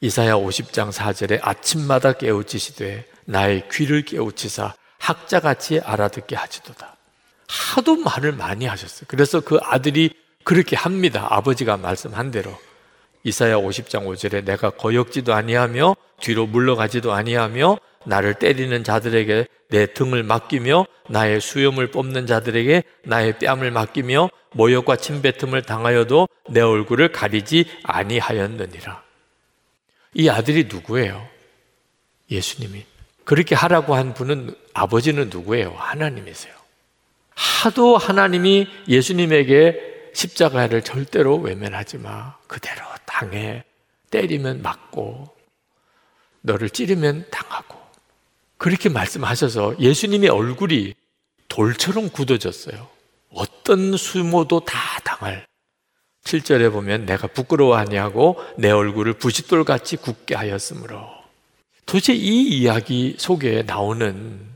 [0.00, 6.96] 이사야 50장 4절에 아침마다 깨우치시되 나의 귀를 깨우치사 학자같이 알아듣게 하지도다.
[7.48, 9.06] 하도 말을 많이 하셨어요.
[9.08, 11.26] 그래서 그 아들이 그렇게 합니다.
[11.30, 12.56] 아버지가 말씀한 대로.
[13.24, 20.86] 이사야 50장 5절에 내가 거역지도 아니하며 뒤로 물러가지도 아니하며 나를 때리는 자들에게 내 등을 맡기며
[21.08, 29.02] 나의 수염을 뽑는 자들에게 나의 뺨을 맡기며 모욕과 침뱉음을 당하여도 내 얼굴을 가리지 아니하였느니라.
[30.14, 31.28] 이 아들이 누구예요?
[32.30, 32.84] 예수님이.
[33.24, 35.74] 그렇게 하라고 한 분은 아버지는 누구예요?
[35.76, 36.54] 하나님이세요.
[37.34, 42.36] 하도 하나님이 예수님에게 십자가를 절대로 외면하지 마.
[42.46, 43.64] 그대로 당해.
[44.10, 45.36] 때리면 맞고,
[46.40, 47.47] 너를 찌르면 당하고.
[48.58, 50.94] 그렇게 말씀하셔서 예수님의 얼굴이
[51.48, 52.88] 돌처럼 굳어졌어요.
[53.32, 55.46] 어떤 수모도 다 당할.
[56.24, 61.08] 7절에 보면 내가 부끄러워하냐고 내 얼굴을 부싯돌같이 굳게 하였으므로.
[61.86, 64.46] 도대체 이 이야기 속에 나오는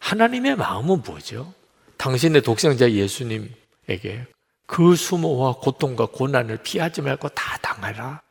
[0.00, 1.52] 하나님의 마음은 뭐죠?
[1.98, 4.26] 당신의 독생자 예수님에게
[4.66, 8.22] 그 수모와 고통과 고난을 피하지 말고 다 당하라.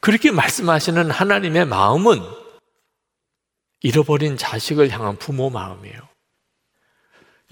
[0.00, 2.20] 그렇게 말씀하시는 하나님의 마음은
[3.82, 6.00] 잃어버린 자식을 향한 부모 마음이에요.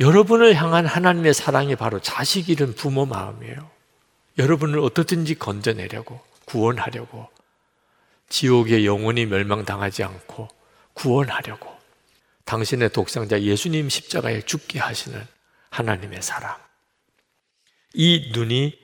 [0.00, 3.70] 여러분을 향한 하나님의 사랑이 바로 자식 잃은 부모 마음이에요.
[4.38, 7.28] 여러분을 어떻든지 건져내려고, 구원하려고,
[8.28, 10.48] 지옥의 영혼이 멸망당하지 않고
[10.94, 11.72] 구원하려고,
[12.44, 15.24] 당신의 독생자 예수님 십자가에 죽게 하시는
[15.70, 16.56] 하나님의 사랑.
[17.94, 18.76] 이 눈이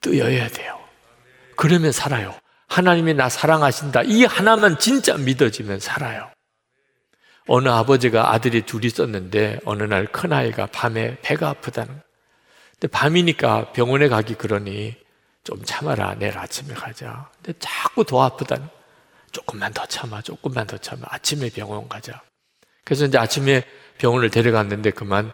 [0.00, 0.78] 뜨여야 돼요.
[1.56, 2.34] 그러면 살아요.
[2.68, 4.02] 하나님이 나 사랑하신다.
[4.04, 6.30] 이 하나만 진짜 믿어지면 살아요.
[7.46, 12.00] 어느 아버지가 아들이 둘이 있었는데 어느 날 큰아이가 밤에 배가 아프다는
[12.72, 14.96] 근데 밤이니까 병원에 가기 그러니
[15.44, 17.30] 좀 참아라 내일 아침에 가자.
[17.42, 18.68] 근데 자꾸 더 아프다는
[19.32, 21.02] 조금만 더 참아 조금만 더 참아.
[21.08, 22.22] 아침에 병원 가자.
[22.84, 23.64] 그래서 이제 아침에
[23.98, 25.32] 병원을 데려갔는데 그만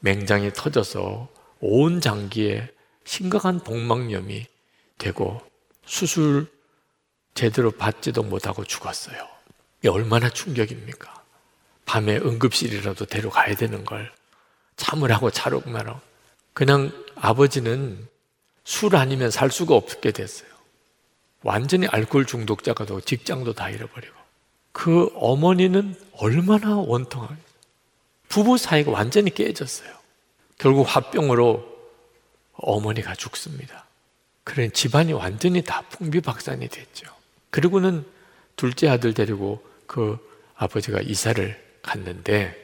[0.00, 1.28] 맹장이 터져서
[1.60, 2.68] 온 장기에
[3.04, 4.46] 심각한 복막염이
[4.98, 5.40] 되고
[5.84, 6.46] 수술
[7.34, 9.26] 제대로 받지도 못하고 죽었어요.
[9.84, 11.19] 이 얼마나 충격입니까?
[11.90, 14.12] 밤에 응급실이라도 데려가야 되는 걸
[14.76, 15.98] 참으라고 차로만 하고
[16.52, 18.06] 그냥 아버지는
[18.62, 20.48] 술 아니면 살 수가 없게 됐어요.
[21.42, 24.14] 완전히 알코올 중독자가 되고 직장도 다 잃어버리고
[24.70, 27.34] 그 어머니는 얼마나 원통하게
[28.28, 29.90] 부부 사이가 완전히 깨졌어요.
[30.58, 31.66] 결국 화병으로
[32.52, 33.86] 어머니가 죽습니다.
[34.44, 37.12] 그래 집안이 완전히 다 풍비박산이 됐죠.
[37.50, 38.06] 그리고는
[38.54, 40.24] 둘째 아들 데리고 그
[40.54, 42.56] 아버지가 이사를 갔는데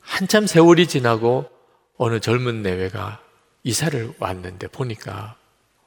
[0.00, 1.48] 한참 세월이 지나고
[1.96, 3.20] 어느 젊은 내외가
[3.62, 5.36] 이사를 왔는데 보니까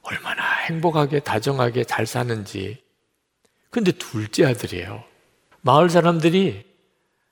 [0.02, 2.82] 얼마나 행복하게 다정하게 잘 사는지.
[3.70, 5.04] 근데 둘째 아들이에요.
[5.60, 6.64] 마을 사람들이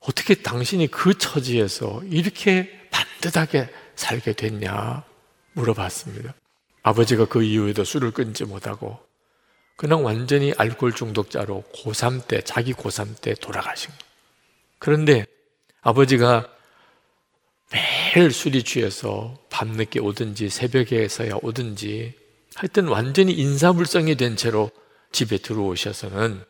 [0.00, 5.04] 어떻게 당신이 그 처지에서 이렇게 반듯하게 살게 됐냐
[5.52, 6.34] 물어봤습니다.
[6.82, 8.98] 아버지가 그 이후에도 술을 끊지 못하고
[9.76, 14.03] 그냥 완전히 알코올 중독자로 고3 때, 자기 고3 때 돌아가신 거예요.
[14.78, 15.26] 그런데
[15.80, 16.48] 아버지가
[17.72, 22.14] 매일 술이 취해서 밤늦게 오든지 새벽에서야 오든지
[22.54, 24.70] 하여튼 완전히 인사불성이 된 채로
[25.10, 26.44] 집에 들어오셔서는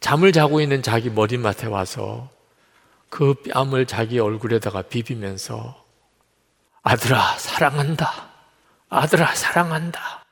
[0.00, 2.30] 잠을 자고 있는 자기 머리맡에 와서
[3.08, 5.84] 그 뺨을 자기 얼굴에다가 비비면서
[6.82, 8.30] 아들아 사랑한다.
[8.88, 10.24] 아들아 사랑한다.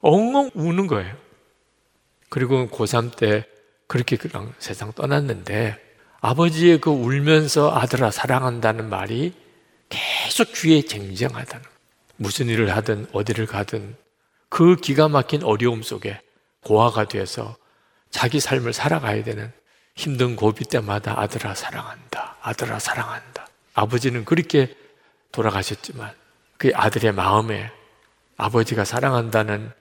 [0.00, 1.16] 엉엉 우는 거예요.
[2.28, 3.46] 그리고 고3 때
[3.86, 5.78] 그렇게 그냥 세상 떠났는데
[6.22, 9.34] 아버지의 그 울면서 아들아 사랑한다는 말이
[9.88, 11.66] 계속 귀에 쟁쟁하다는
[12.16, 13.96] 무슨 일을 하든 어디를 가든
[14.48, 16.20] 그 기가 막힌 어려움 속에
[16.62, 17.56] 고아가 돼서
[18.10, 19.52] 자기 삶을 살아가야 되는
[19.96, 22.36] 힘든 고비 때마다 아들아 사랑한다.
[22.40, 23.48] 아들아 사랑한다.
[23.74, 24.76] 아버지는 그렇게
[25.32, 26.12] 돌아가셨지만
[26.56, 27.72] 그 아들의 마음에
[28.36, 29.72] 아버지가 사랑한다는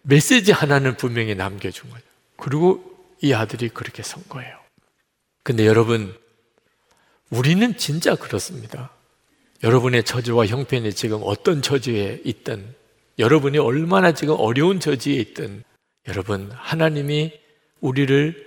[0.00, 2.04] 메시지 하나는 분명히 남겨준 거죠.
[2.36, 2.82] 그리고
[3.20, 4.63] 이 아들이 그렇게 선 거예요.
[5.44, 6.16] 근데 여러분,
[7.28, 8.90] 우리는 진짜 그렇습니다.
[9.62, 12.74] 여러분의 처지와 형편이 지금 어떤 처지에 있든
[13.18, 15.62] 여러분이 얼마나 지금 어려운 처지에 있든
[16.08, 17.32] 여러분 하나님이
[17.80, 18.46] 우리를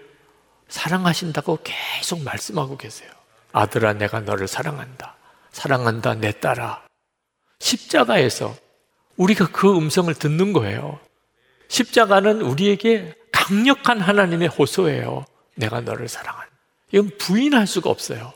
[0.70, 3.10] 사랑하신다고 계속 말씀하고 계세요.
[3.52, 5.16] 아들아 내가 너를 사랑한다.
[5.52, 6.86] 사랑한다 내 딸아.
[7.60, 8.56] 십자가에서
[9.16, 11.00] 우리가 그 음성을 듣는 거예요.
[11.68, 15.26] 십자가는 우리에게 강력한 하나님의 호소예요.
[15.56, 16.47] 내가 너를 사랑한다.
[16.92, 18.34] 이건 부인할 수가 없어요.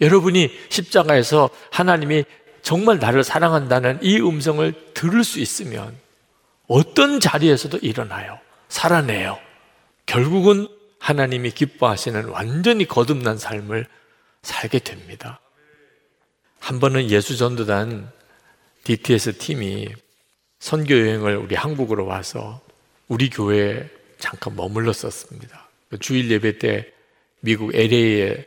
[0.00, 2.24] 여러분이 십자가에서 하나님이
[2.62, 5.96] 정말 나를 사랑한다는 이 음성을 들을 수 있으면
[6.68, 8.38] 어떤 자리에서도 일어나요.
[8.68, 9.38] 살아내요.
[10.06, 10.68] 결국은
[10.98, 13.86] 하나님이 기뻐하시는 완전히 거듭난 삶을
[14.42, 15.40] 살게 됩니다.
[16.60, 18.10] 한 번은 예수전도단
[18.84, 19.88] DTS 팀이
[20.60, 22.60] 선교 여행을 우리 한국으로 와서
[23.08, 23.88] 우리 교회에
[24.18, 25.68] 잠깐 머물렀었습니다.
[25.90, 26.92] 그 주일 예배 때
[27.42, 28.46] 미국 LA에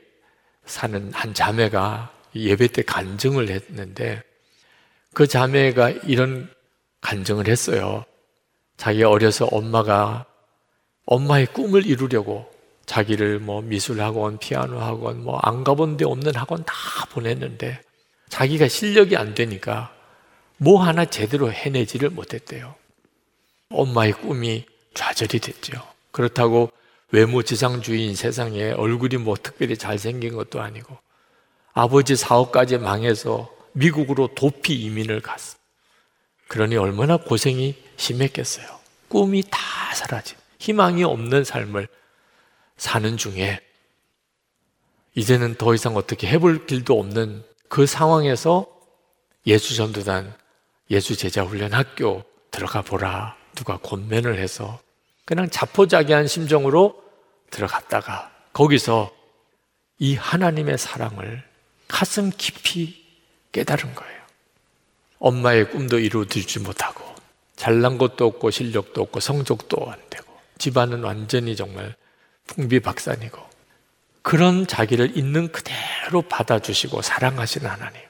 [0.65, 4.23] 사는 한 자매가 예배 때 간증을 했는데
[5.13, 6.49] 그 자매가 이런
[7.01, 8.05] 간증을 했어요.
[8.77, 10.25] 자기 어려서 엄마가
[11.05, 12.49] 엄마의 꿈을 이루려고
[12.85, 16.73] 자기를 뭐 미술학원, 피아노 학원, 뭐 안 가본 데 없는 학원 다
[17.11, 17.81] 보냈는데
[18.29, 19.93] 자기가 실력이 안 되니까
[20.57, 22.75] 뭐 하나 제대로 해내지를 못했대요.
[23.69, 25.81] 엄마의 꿈이 좌절이 됐죠.
[26.11, 26.71] 그렇다고
[27.11, 30.97] 외모 지상주의인 세상에 얼굴이 뭐 특별히 잘생긴 것도 아니고
[31.73, 35.57] 아버지 사업까지 망해서 미국으로 도피 이민을 갔어.
[36.47, 38.65] 그러니 얼마나 고생이 심했겠어요.
[39.07, 39.59] 꿈이 다
[39.93, 41.87] 사라진, 희망이 없는 삶을
[42.77, 43.59] 사는 중에
[45.15, 48.67] 이제는 더 이상 어떻게 해볼 길도 없는 그 상황에서
[49.47, 50.35] 예수 전도단,
[50.91, 53.35] 예수 제자 훈련 학교 들어가 보라.
[53.55, 54.79] 누가 권면을 해서
[55.25, 57.03] 그냥 자포자기한 심정으로
[57.49, 59.11] 들어갔다가 거기서
[59.99, 61.43] 이 하나님의 사랑을
[61.87, 63.03] 가슴 깊이
[63.51, 64.21] 깨달은 거예요.
[65.19, 67.03] 엄마의 꿈도 이루어지지 못하고
[67.55, 70.25] 잘난 것도 없고 실력도 없고 성적도 안 되고
[70.57, 71.95] 집안은 완전히 정말
[72.47, 73.39] 풍비박산이고
[74.21, 78.01] 그런 자기를 있는 그대로 받아주시고 사랑하시는 하나님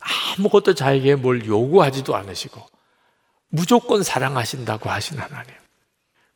[0.00, 2.66] 아무것도 자에게 뭘 요구하지도 않으시고
[3.48, 5.54] 무조건 사랑하신다고 하신 하나님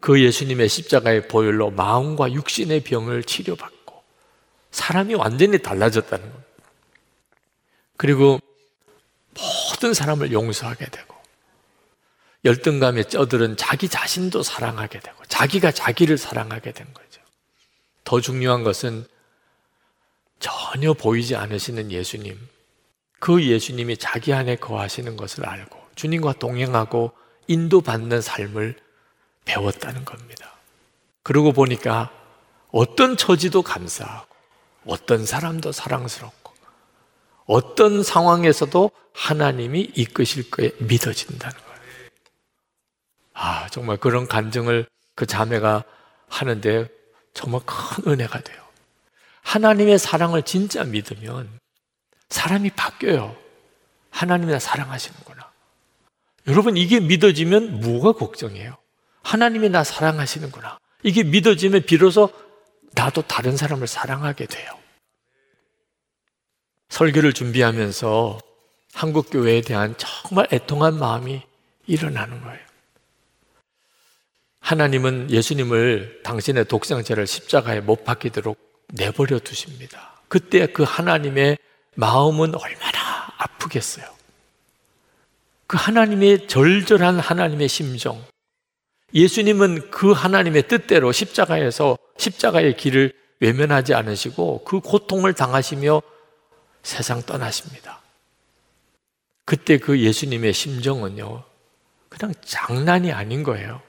[0.01, 4.03] 그 예수님의 십자가의 보혈로 마음과 육신의 병을 치료받고
[4.71, 6.51] 사람이 완전히 달라졌다는 겁니다.
[7.97, 8.41] 그리고
[9.35, 11.15] 모든 사람을 용서하게 되고
[12.45, 17.21] 열등감에 쩌들은 자기 자신도 사랑하게 되고 자기가 자기를 사랑하게 된 거죠.
[18.05, 19.07] 더 중요한 것은
[20.39, 22.39] 전혀 보이지 않으시는 예수님,
[23.19, 27.13] 그 예수님이 자기 안에 거하시는 것을 알고 주님과 동행하고
[27.47, 28.77] 인도받는 삶을
[29.51, 30.53] 배웠다는 겁니다.
[31.23, 32.11] 그러고 보니까
[32.71, 34.29] 어떤 처지도 감사하고,
[34.87, 36.55] 어떤 사람도 사랑스럽고,
[37.47, 41.81] 어떤 상황에서도 하나님이 이끄실 거에 믿어진다는 거예요.
[43.35, 44.87] 아, 정말 그런 간증을
[45.17, 45.83] 그 자매가
[46.29, 46.89] 하는데
[47.35, 48.63] 정말 큰 은혜가 돼요.
[49.43, 51.59] 하나님의 사랑을 진짜 믿으면
[52.29, 53.37] 사람이 바뀌어요.
[54.11, 55.51] 하나님이 나 사랑하시는구나.
[56.47, 58.80] 여러분, 이게 믿어지면 뭐가 걱정이에요?
[59.23, 60.79] 하나님이 나 사랑하시는구나.
[61.03, 62.31] 이게 믿어지면 비로소
[62.93, 64.79] 나도 다른 사람을 사랑하게 돼요.
[66.89, 68.39] 설교를 준비하면서
[68.93, 71.43] 한국교회에 대한 정말 애통한 마음이
[71.87, 72.61] 일어나는 거예요.
[74.61, 78.59] 하나님은 예수님을 당신의 독생자를 십자가에 못 박히도록
[78.89, 80.21] 내버려 두십니다.
[80.29, 81.59] 그때 그 하나님의
[81.95, 84.07] 마음은 얼마나 아프겠어요.
[85.67, 88.23] 그 하나님의 절절한 하나님의 심정.
[89.15, 96.03] 예수님은 그 하나님의 뜻대로 십자가에서 십자가의 길을 외면하지 않으시고 그 고통을 당하시며
[96.83, 98.01] 세상 떠나십니다.
[99.45, 101.43] 그때 그 예수님의 심정은요,
[102.09, 103.83] 그냥 장난이 아닌 거예요.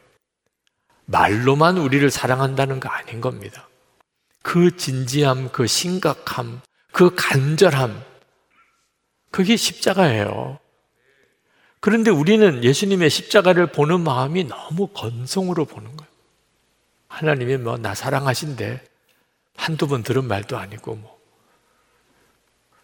[1.05, 3.67] 말로만 우리를 사랑한다는 거 아닌 겁니다.
[4.41, 6.61] 그 진지함, 그 심각함,
[6.91, 8.03] 그 간절함,
[9.30, 10.59] 그게 십자가예요.
[11.82, 16.12] 그런데 우리는 예수님의 십자가를 보는 마음이 너무 건성으로 보는 거예요.
[17.08, 18.84] 하나님이 뭐 나 사랑하신데
[19.58, 21.20] 한두 번 들은 말도 아니고 뭐.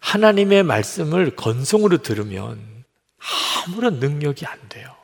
[0.00, 2.84] 하나님의 말씀을 건성으로 들으면
[3.66, 4.94] 아무런 능력이 안 돼요.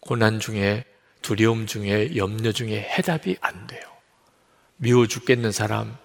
[0.00, 0.84] 고난 중에
[1.22, 3.82] 두려움 중에 염려 중에 해답이 안 돼요.
[4.76, 5.96] 미워 죽겠는 사람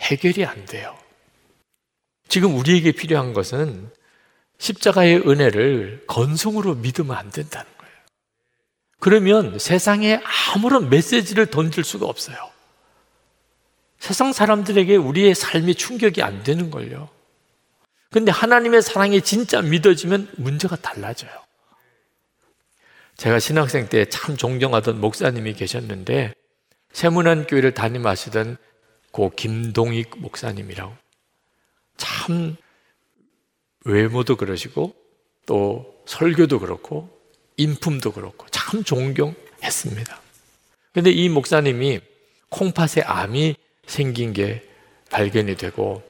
[0.00, 0.96] 해결이 안 돼요.
[2.28, 3.90] 지금 우리에게 필요한 것은
[4.58, 7.94] 십자가의 은혜를 건성으로 믿으면 안 된다는 거예요.
[8.98, 10.20] 그러면 세상에
[10.54, 12.36] 아무런 메시지를 던질 수가 없어요.
[13.98, 17.08] 세상 사람들에게 우리의 삶이 충격이 안 되는 걸요.
[18.10, 21.30] 근데 하나님의 사랑이 진짜 믿어지면 문제가 달라져요.
[23.16, 26.34] 제가 신학생 때 참 존경하던 목사님이 계셨는데
[26.92, 28.56] 세문안 교회를 담임하시던
[29.10, 30.94] 고 김동익 목사님이라고
[31.96, 32.56] 참
[33.86, 34.94] 외모도 그러시고
[35.46, 37.08] 또 설교도 그렇고
[37.56, 40.20] 인품도 그렇고 참 존경했습니다.
[40.92, 42.00] 근데 이 목사님이
[42.48, 43.54] 콩팥에 암이
[43.86, 44.68] 생긴 게
[45.10, 46.02] 발견이 되고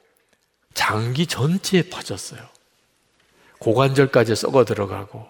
[0.73, 2.41] 장기 전체에 퍼졌어요.
[3.59, 5.27] 고관절까지 썩어 들어가고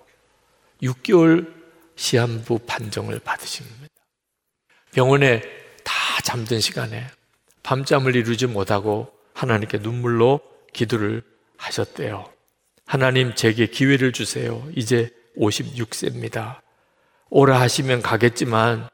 [0.83, 1.53] 6개월
[1.95, 3.87] 시한부 판정을 받으십니다.
[4.91, 5.41] 병원에
[5.83, 5.93] 다
[6.23, 7.07] 잠든 시간에
[7.63, 10.39] 밤잠을 이루지 못하고 하나님께 눈물로
[10.71, 11.23] 기도를
[11.57, 12.36] 하셨대요.
[12.87, 14.65] 하나님 제게 기회를 주세요.
[14.73, 16.61] 이제 56세입니다.
[17.29, 18.87] 오라 하시면 가겠지만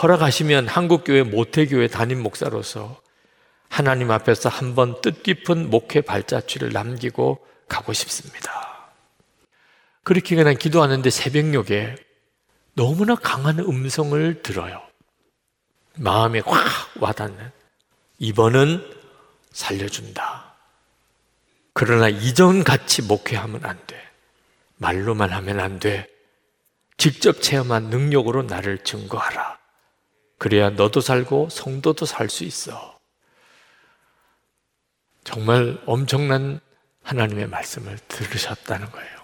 [0.00, 3.00] 허락하시면 한국교회 모태교회 담임 목사로서
[3.70, 8.92] 하나님 앞에서 한번 뜻깊은 목회 발자취를 남기고 가고 싶습니다.
[10.04, 11.96] 그렇게 그냥 기도하는데 새벽녘에
[12.74, 14.82] 너무나 강한 음성을 들어요.
[15.96, 16.62] 마음에 확
[17.00, 17.50] 와닿는
[18.18, 18.84] 이번은
[19.52, 20.51] 살려준다.
[21.74, 24.00] 그러나 이전같이 목회하면 안 돼.
[24.76, 26.08] 말로만 하면 안 돼.
[26.96, 29.58] 직접 체험한 능력으로 나를 증거하라.
[30.38, 32.98] 그래야 너도 살고 성도도 살 수 있어.
[35.24, 36.60] 정말 엄청난
[37.02, 39.22] 하나님의 말씀을 들으셨다는 거예요.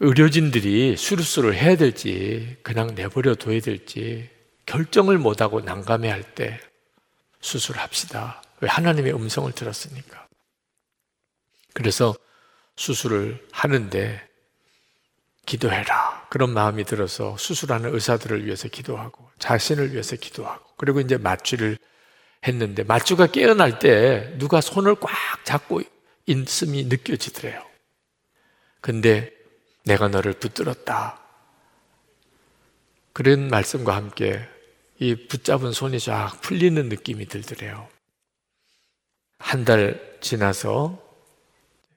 [0.00, 4.30] 의료진들이 수술을 해야 될지 그냥 내버려 둬야 될지
[4.66, 6.60] 결정을 못하고 난감해 할 때
[7.40, 8.42] 수술합시다.
[8.60, 10.28] 왜 하나님의 음성을 들었으니까.
[11.74, 12.14] 그래서
[12.76, 14.28] 수술을 하는데
[15.46, 16.26] 기도해라.
[16.30, 21.76] 그런 마음이 들어서 수술하는 의사들을 위해서 기도하고 자신을 위해서 기도하고 그리고 이제 마취를
[22.46, 25.10] 했는데 마취가 깨어날 때 누가 손을 꽉
[25.44, 25.82] 잡고
[26.26, 27.64] 있음이 느껴지더래요.
[28.80, 29.32] 근데
[29.84, 31.20] 내가 너를 붙들었다.
[33.12, 34.40] 그런 말씀과 함께
[34.98, 37.88] 이 붙잡은 손이 쫙 풀리는 느낌이 들더래요.
[39.38, 41.09] 한 달 지나서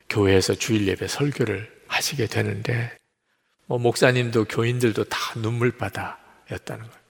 [0.09, 2.95] 교회에서 주일 예배 설교를 하시게 되는데
[3.65, 7.03] 뭐 목사님도 교인들도 다 눈물바다였다는 거예요.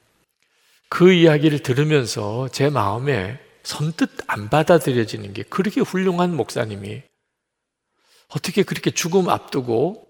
[0.89, 7.01] 그 이야기를 들으면서 제 마음에 선뜻 안 받아들여지는 게 그렇게 훌륭한 목사님이
[8.29, 10.07] 어떻게 그렇게 죽음 앞두고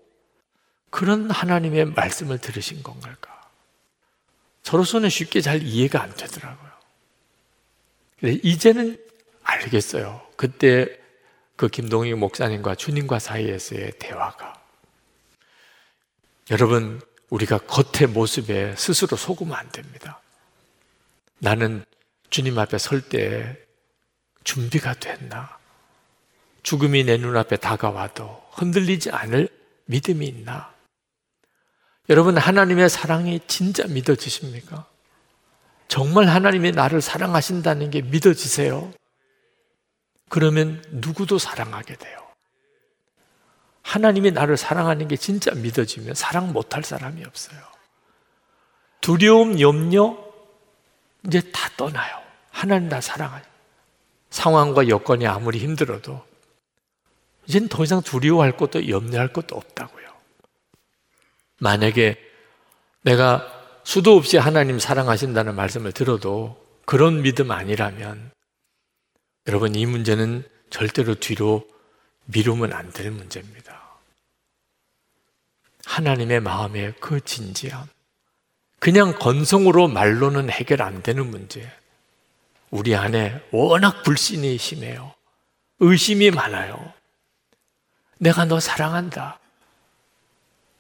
[0.90, 3.18] 그런 하나님의 말씀을 들으신 건가?
[4.64, 6.72] 저로서는 쉽게 잘 이해가 안 되더라고요.
[8.24, 8.98] 이제는
[9.44, 10.26] 알겠어요.
[10.38, 10.98] 그때
[11.64, 14.54] 그 김동희 목사님과 주님과 사이에서의 대화가.
[16.52, 17.00] 여러분,
[17.30, 20.20] 우리가 겉의 모습에 스스로 속으면 안 됩니다.
[21.40, 21.86] 나는
[22.30, 23.58] 주님 앞에 설 때
[24.44, 25.58] 준비가 됐나?
[26.64, 29.48] 죽음이 내 눈앞에 다가와도 흔들리지 않을
[29.86, 30.74] 믿음이 있나?
[32.10, 34.86] 여러분, 하나님의 사랑이 진짜 믿어지십니까?
[35.88, 38.92] 정말 하나님이 나를 사랑하신다는 게 믿어지세요?
[40.34, 42.18] 그러면 누구도 사랑하게 돼요.
[43.84, 47.60] 하나님이 나를 사랑하는 게 진짜 믿어지면 사랑 못할 사람이 없어요.
[49.00, 50.18] 두려움, 염려,
[51.28, 52.20] 이제 다 떠나요.
[52.50, 53.44] 하나님 나 사랑하요.
[54.32, 56.26] 상황과 여건이 아무리 힘들어도
[57.46, 60.08] 이젠 더 이상 두려워할 것도 염려할 것도 없다고요.
[61.60, 62.18] 만약에
[63.04, 63.46] 내가
[63.84, 68.34] 수도 없이 하나님 사랑하신다는 말씀을 들어도 그런 믿음 아니라면
[69.48, 71.68] 여러분 이 문제는 절대로 뒤로
[72.26, 73.82] 미루면 안 될 문제입니다.
[75.86, 77.88] 하나님의 마음의 그 진지함.
[78.80, 81.70] 그냥 건성으로 말로는 해결 안 되는 문제.
[82.70, 85.14] 우리 안에 워낙 불신이 심해요.
[85.80, 86.94] 의심이 많아요.
[88.18, 89.40] 내가 너 사랑한다.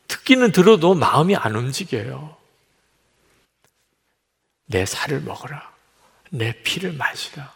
[0.08, 2.38] 듣기는 들어도 마음이 안 움직여요.
[4.66, 5.74] 내 살을 먹어라.
[6.30, 7.54] 내 피를 마시라.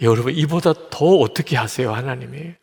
[0.00, 2.54] 여러분, 이보다 더 어떻게 하세요, 하나님이?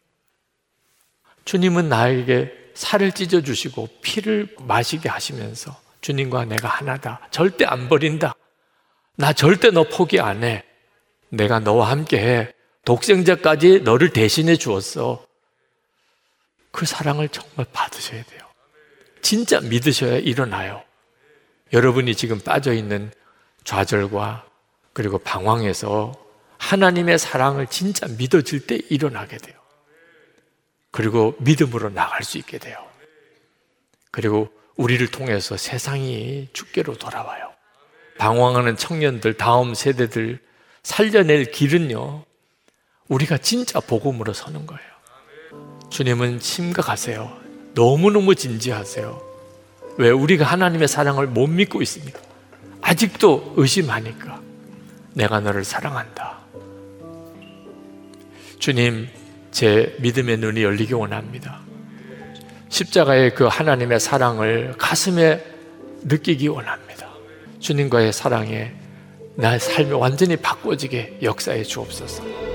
[1.45, 7.27] 주님은 나에게 살을 찢어주시고 피를 마시게 하시면서 주님과 내가 하나다.
[7.31, 8.35] 절대 안 버린다.
[9.15, 10.63] 나 절대 너 포기 안 해.
[11.29, 12.53] 내가 너와 함께 해.
[12.83, 15.25] 독생자까지 너를 대신해 주었어.
[16.71, 18.41] 그 사랑을 정말 받으셔야 돼요.
[19.21, 20.83] 진짜 믿으셔야 일어나요.
[21.73, 23.11] 여러분이 지금 빠져 있는
[23.63, 24.45] 좌절과
[24.93, 26.13] 그리고 방황에서
[26.65, 29.55] 하나님의 사랑을 진짜 믿어질 때 일어나게 돼요.
[30.89, 32.77] 그리고 믿음으로 나갈 수 있게 돼요.
[34.09, 37.51] 그리고 우리를 통해서 세상이 죽게로 돌아와요.
[38.17, 40.39] 방황하는 청년들, 다음 세대들
[40.81, 42.23] 살려낼 길은요,
[43.09, 44.89] 우리가 진짜 복음으로 서는 거예요.
[45.91, 47.37] 주님은 심각하세요.
[47.75, 49.21] 너무너무 진지하세요.
[49.97, 50.09] 왜?
[50.09, 52.19] 우리가 하나님의 사랑을 못 믿고 있습니까?
[52.81, 54.41] 아직도 의심하니까.
[55.13, 56.44] 내가 너를 사랑한다.
[58.59, 59.07] 주님,
[59.51, 61.61] 제 믿음의 눈이 열리기 원합니다.
[62.69, 65.43] 십자가의 그 하나님의 사랑을 가슴에
[66.03, 67.07] 느끼기 원합니다.
[67.59, 68.73] 주님과의 사랑에
[69.35, 72.54] 나의 삶이 완전히 바꿔지게 역사해 주옵소서.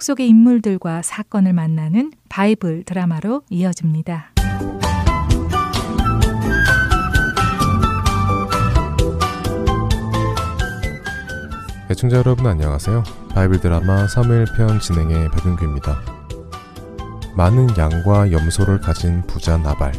[0.00, 4.32] 성경 속의 인물들과 사건을 만나는 바이블 드라마로 이어집니다.
[11.90, 13.04] 애청자 여러분 안녕하세요.
[13.34, 16.00] 바이블 드라마 3일편 진행의 박윤규입니다.
[17.36, 19.92] 많은 양과 염소를 가진 부자 나발.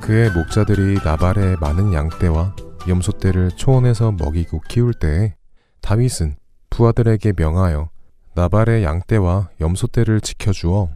[0.00, 2.56] 그의 목자들이 나발의 많은 양떼와
[2.88, 5.34] 염소떼를 초원에서 먹이고 키울 때에
[5.82, 6.36] 다윗은
[6.70, 7.90] 부하들에게 명하여
[8.36, 10.90] 나발의 양떼와 염소떼를 지켜주어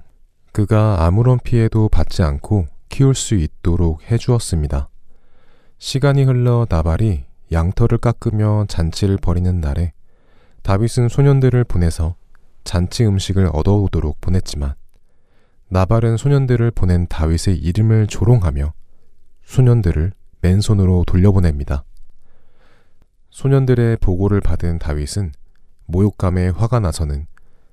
[0.52, 4.90] 그가 아무런 피해도 받지 않고 키울 수 있도록 해주었습니다.
[5.78, 9.94] 시간이 흘러 나발이 양털을 깎으며 잔치를 벌이는 날에
[10.62, 12.14] 다윗은 소년들을 보내서
[12.64, 14.74] 잔치 음식을 얻어오도록 보냈지만
[15.70, 18.74] 나발은 소년들을 보낸 다윗의 이름을 조롱하며
[19.46, 20.12] 소년들을
[20.42, 21.84] 맨손으로 돌려보냅니다.
[23.30, 25.32] 소년들의 보고를 받은 다윗은
[25.90, 27.26] 모욕감에 화가 나서는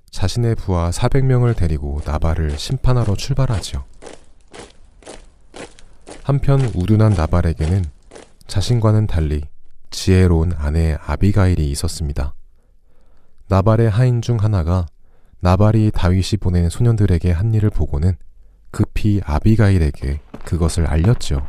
[0.09, 3.84] 자신의 부하 400명을 데리고 나발을 심판하러 출발하지요.
[6.24, 7.86] 한편 우둔한 나발에게는
[8.47, 9.43] 자신과는 달리
[9.91, 12.34] 지혜로운 아내 아비가일이 있었습니다.
[13.47, 14.86] 나발의 하인 중 하나가
[15.39, 18.18] 나발이 다윗이 보낸 소년들에게 한 일을 보고는
[18.72, 21.47] 급히 아비가일에게 그것을 알렸지요.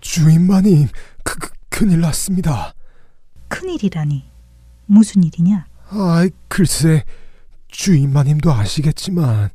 [0.00, 0.88] 주인마님,
[1.24, 2.74] 그, 그, 큰일 났습니다.
[3.48, 4.29] 큰일이라니.
[4.90, 5.66] 무슨 일이냐?
[5.90, 7.04] 아, 글쎄,
[7.68, 9.50] 주인마님도 아시겠지만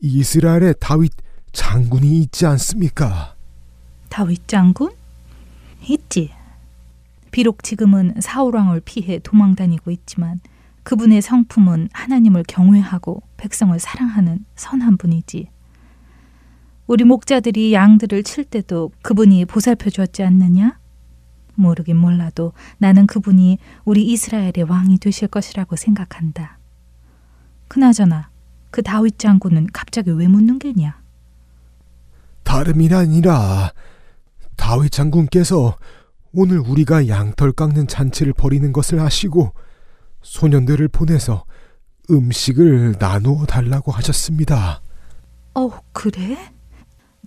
[0.00, 1.12] 이스라엘에 다윗
[1.52, 3.34] 장군이 있지 않습니까?
[4.08, 4.92] 다윗 장군?
[5.86, 6.30] 있지.
[7.30, 10.40] 비록 지금은 사울 왕을 피해 도망 다니고 있지만
[10.82, 15.48] 그분의 성품은 하나님을 경외하고 백성을 사랑하는 선한 분이지.
[16.86, 20.78] 우리 목자들이 양들을 칠 때도 그분이 보살펴 주었지 않느냐?
[21.62, 26.58] 모르긴 몰라도 나는 그분이 우리 이스라엘의 왕이 되실 것이라고 생각한다.
[27.68, 28.28] 그나저나
[28.70, 31.00] 그 다윗 장군은 갑자기 왜 묻는 게냐?
[32.42, 33.72] 다름이 아니라
[34.56, 35.76] 다윗 장군께서
[36.32, 39.52] 오늘 우리가 양털 깎는 잔치를 벌이는 것을 아시고
[40.22, 41.44] 소년들을 보내서
[42.10, 44.82] 음식을 나누어 달라고 하셨습니다.
[45.54, 46.38] 어, 그래?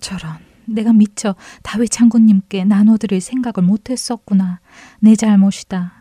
[0.00, 0.36] 저런,
[0.68, 4.60] 내가 미처 다윗 장군님께 나눠드릴 생각을 못했었구나.
[5.00, 5.92] 내 잘못이다.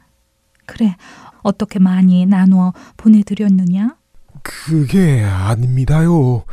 [0.65, 0.95] 그래,
[1.43, 3.97] 어떻게 많이 나누어 보내드렸느냐?
[4.41, 6.43] 그게 아닙니다요.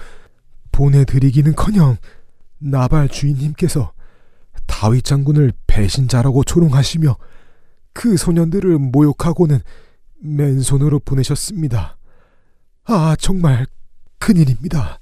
[0.71, 1.97] 보내드리기는커녕
[2.59, 3.93] 나발 주인님께서
[4.67, 7.17] 다윗 장군을 배신자라고 조롱하시며
[7.93, 9.61] 그 소년들을 모욕하고는
[10.21, 11.97] 맨손으로 보내셨습니다.
[12.85, 13.67] 아, 정말
[14.19, 14.99] 큰일입니다.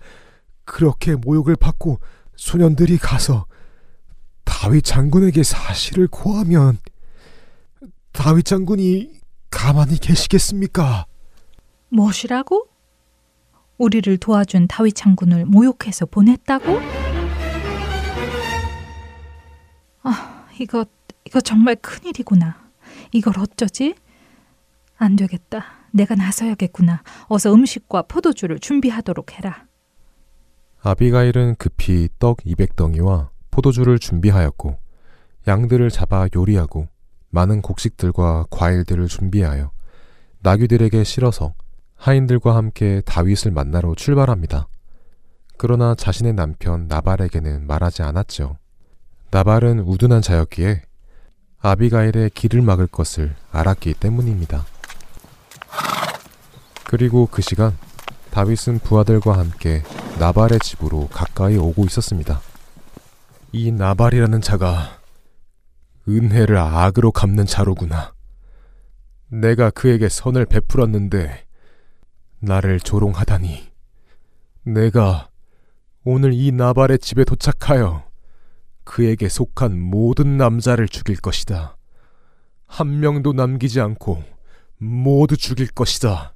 [0.65, 2.01] 그렇게 모욕을 받고
[2.41, 3.45] 소년들이 가서
[4.45, 6.79] 다윗 장군에게 사실을 고하면
[8.13, 9.11] 다윗 장군이
[9.51, 11.05] 가만히 계시겠습니까?
[11.91, 12.67] 무엇이라고?
[13.77, 16.81] 우리를 도와준 다윗 장군을 모욕해서 보냈다고?
[20.05, 20.87] 아, 이거
[21.27, 22.71] 이거 정말 큰일이구나.
[23.13, 23.95] 이걸 어쩌지?
[24.97, 25.67] 안 되겠다.
[25.91, 27.03] 내가 나서야겠구나.
[27.27, 29.67] 어서 음식과 포도주를 준비하도록 해라.
[30.83, 34.79] 아비가일은 급히 떡 200덩이와 포도주를 준비하였고
[35.47, 36.89] 양들을 잡아 요리하고
[37.29, 39.73] 많은 곡식들과 과일들을 준비하여
[40.41, 41.53] 나귀들에게 실어서
[41.97, 44.69] 하인들과 함께 다윗을 만나러 출발합니다.
[45.59, 48.57] 그러나 자신의 남편 나발에게는 말하지 않았죠.
[49.31, 50.83] 나발은 우둔한 자였기에
[51.61, 54.65] 아비가일의 길을 막을 것을 알았기 때문입니다.
[56.87, 57.77] 그리고 그 시간
[58.31, 59.83] 다윗은 부하들과 함께
[60.19, 62.41] 나발의 집으로 가까이 오고 있었습니다.
[63.53, 65.01] 이 나발이라는 자가
[66.09, 68.13] 은혜를 악으로 갚는 자로구나.
[69.29, 71.45] 내가 그에게 선을 베풀었는데
[72.41, 73.71] 나를 조롱하다니.
[74.65, 75.29] 내가
[76.05, 78.05] 오늘 이 나발의 집에 도착하여
[78.85, 81.77] 그에게 속한 모든 남자를 죽일 것이다.
[82.67, 84.23] 한 명도 남기지 않고
[84.79, 86.35] 모두 죽일 것이다.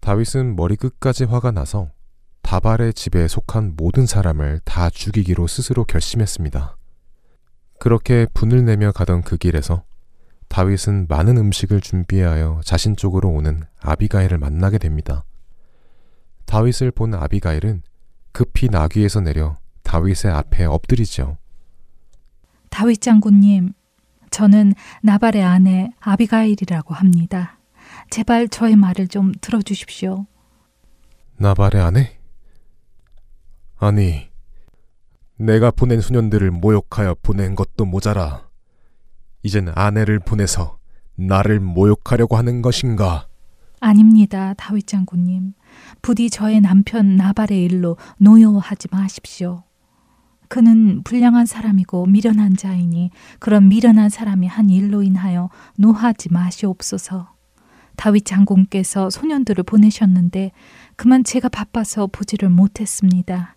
[0.00, 1.90] 다윗은 머리끝까지 화가 나서
[2.42, 6.76] 다발의 집에 속한 모든 사람을 다 죽이기로 스스로 결심했습니다.
[7.78, 9.84] 그렇게 분을 내며 가던 그 길에서
[10.48, 15.24] 다윗은 많은 음식을 준비하여 자신 쪽으로 오는 아비가일을 만나게 됩니다.
[16.46, 17.82] 다윗을 본 아비가일은
[18.32, 21.36] 급히 나귀에서 내려 다윗의 앞에 엎드리죠.
[22.68, 23.74] 다윗 장군님,
[24.30, 27.59] 저는 나발의 아내 아비가일이라고 합니다.
[28.10, 30.26] 제발 저의 말을 좀 들어주십시오.
[31.36, 32.18] 나발의 아내?
[33.78, 34.28] 아니,
[35.36, 38.48] 내가 보낸 소년들을 모욕하여 보낸 것도 모자라.
[39.42, 40.78] 이젠 아내를 보내서
[41.14, 43.26] 나를 모욕하려고 하는 것인가?
[43.80, 45.54] 아닙니다, 다윗 장군님.
[46.02, 49.62] 부디 저의 남편 나발의 일로 노여워하지 마십시오.
[50.48, 55.48] 그는 불량한 사람이고 미련한 자이니 그런 미련한 사람이 한 일로 인하여
[55.78, 57.39] 노하지 마시옵소서.
[58.00, 60.52] 다윗 장군께서 소년들을 보내셨는데
[60.96, 63.56] 그만 제가 바빠서 보지를 못했습니다.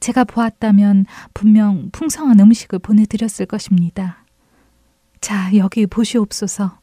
[0.00, 4.24] 제가 보았다면 분명 풍성한 음식을 보내드렸을 것입니다.
[5.20, 6.80] 자, 여기 보시옵소서.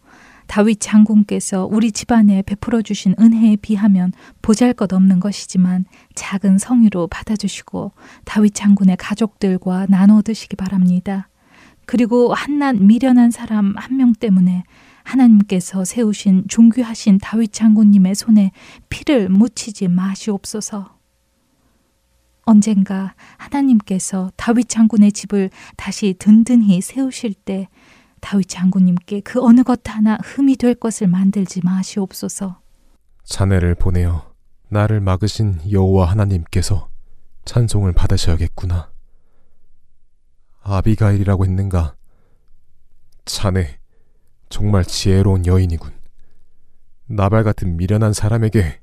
[0.47, 5.83] 다윗 장군께서 우리 집안에 베풀어 주신 은혜에 비하면 보잘 것 없는 것이지만
[6.13, 7.91] 작은 성의로 받아주시고
[8.23, 11.27] 다윗 장군의 가족들과 나눠 드시기 바랍니다.
[11.85, 14.63] 그리고 한낱 미련한 사람 한 명 때문에
[15.05, 18.51] 하나님께서 세우신 존귀하신 다윗 장군님의 손에
[18.89, 20.95] 피를 묻히지 마시옵소서.
[22.43, 27.69] 언젠가 하나님께서 다윗 장군의 집을 다시 든든히 세우실 때
[28.19, 32.59] 다윗 장군님께 그 어느 것 하나 흠이 될 것을 만들지 마시옵소서.
[33.23, 34.33] 자네를 보내어
[34.69, 36.89] 나를 막으신 여호와 하나님께서
[37.45, 38.91] 찬송을 받으셔야겠구나.
[40.61, 41.95] 아비가일이라고 했는가?
[43.25, 43.79] 자네
[44.55, 45.91] 정말 지혜로운 여인이군.
[47.07, 48.79] 나발 같은 미련한 사람에게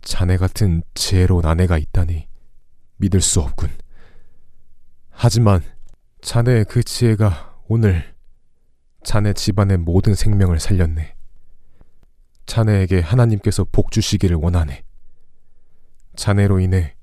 [0.00, 2.26] 자네 같은 지혜로운 아내가 있다니.
[2.96, 3.68] 믿을 수 없군.
[5.10, 5.60] 하지만
[6.22, 8.14] 자네의 그 지혜가 오늘
[9.04, 11.14] 자네 집안의 모든 생명을 살렸네.
[12.46, 14.82] 자네에게 하나님께서 복 주시기를 원하네.
[16.16, 16.94] 자네로 인해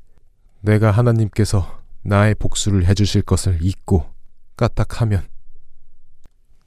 [0.61, 4.09] 내가 하나님께서 나의 복수를 해주실 것을 잊고
[4.55, 5.27] 까딱하면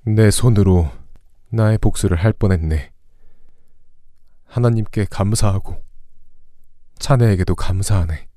[0.05, 1.00] 내 손으로
[1.53, 2.93] 나의 복수를 할 뻔했네.
[4.47, 5.83] 하나님께 감사하고
[6.99, 8.29] 자네에게도 감사하네.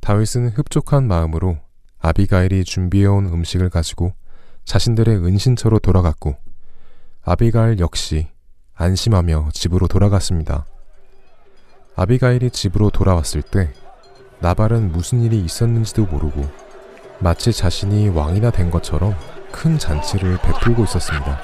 [0.00, 1.58] 다윗은 흡족한 마음으로
[1.98, 4.14] 아비가일이 준비해온 음식을 가지고
[4.64, 6.36] 자신들의 은신처로 돌아갔고
[7.22, 8.28] 아비가일 역시
[8.74, 10.66] 안심하며 집으로 돌아갔습니다.
[11.96, 13.72] 아비가일이 집으로 돌아왔을 때
[14.40, 16.48] 나발은 무슨 일이 있었는지도 모르고
[17.20, 19.14] 마치 자신이 왕이나 된 것처럼
[19.54, 21.40] 큰 잔치를 베풀고 있었습니다.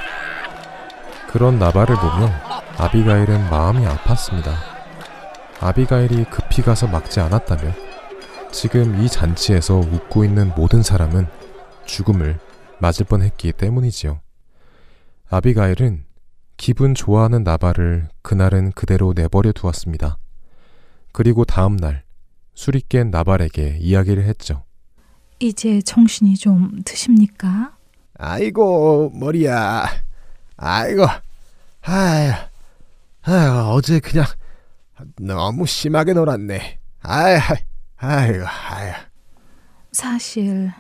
[1.29, 2.29] 그런 나발을 보며
[2.77, 4.53] 아비가일은 마음이 아팠습니다.
[5.61, 7.73] 아비가일이 급히 가서 막지 않았다면
[8.51, 11.29] 지금 이 잔치에서 웃고 있는 모든 사람은
[11.87, 12.41] 죽음을
[12.81, 14.21] 맞을 뻔했기 때문이지요.
[15.31, 16.05] 아비가일은
[16.57, 20.19] 기분 좋아하는 나발을 그날은 그대로 내버려 두었습니다.
[21.13, 22.03] 그리고 다음 날
[22.55, 24.65] 술이 깬 나발에게 이야기를 했죠.
[25.39, 27.80] 이제 정신이 좀 드십니까?
[28.23, 29.87] 아이고 머리야.
[30.59, 31.07] 아이고
[31.81, 32.33] 아유,
[33.23, 34.27] 아유 어제 그냥
[35.19, 36.79] 너무 심하게 놀았네.
[37.01, 37.39] 아유
[37.97, 38.93] 아이고 아유.
[39.93, 40.71] 사실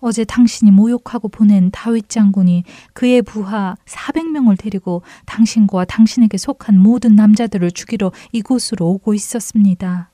[0.00, 7.70] 어제 당신이 모욕하고 보낸 다윗 장군이 그의 부하 400명을 데리고 당신과 당신에게 속한 모든 남자들을
[7.70, 10.10] 죽이러 이곳으로 오고 있었습니다.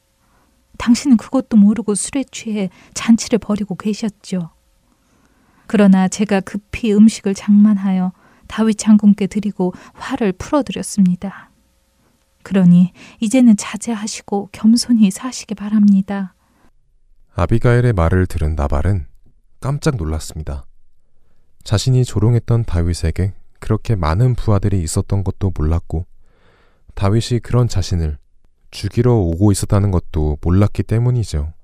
[0.79, 4.51] 당신은 그것도 모르고 술에 취해 잔치를 벌이고 계셨죠.
[5.73, 8.13] 그러나 제가 급히 음식을 장만하여
[8.47, 11.51] 다윗 장군께 드리고 화를 풀어드렸습니다.
[12.43, 16.35] 그러니 이제는 자제하시고 겸손히 사시기 바랍니다.
[17.35, 19.07] 아비가일의 말을 들은 나발은
[19.61, 20.67] 깜짝 놀랐습니다.
[21.65, 26.05] 자신이 조롱했던 다윗에게 그렇게 많은 부하들이 있었던 것도 몰랐고
[26.95, 28.19] 다윗이 그런 자신을
[28.71, 31.55] 죽이러 오고 있었다는 것도 몰랐기 때문이죠.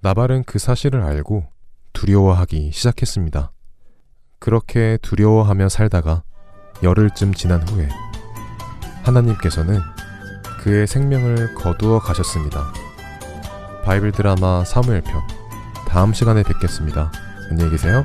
[0.00, 1.53] 나발은 그 사실을 알고
[1.94, 3.52] 두려워하기 시작했습니다.
[4.38, 6.22] 그렇게 두려워하며 살다가
[6.82, 7.88] 열흘쯤 지난 후에
[9.04, 9.80] 하나님께서는
[10.60, 12.72] 그의 생명을 거두어 가셨습니다.
[13.84, 15.22] 바이블 드라마 사무엘편
[15.88, 17.10] 다음 시간에 뵙겠습니다.
[17.50, 18.04] 안녕히 계세요.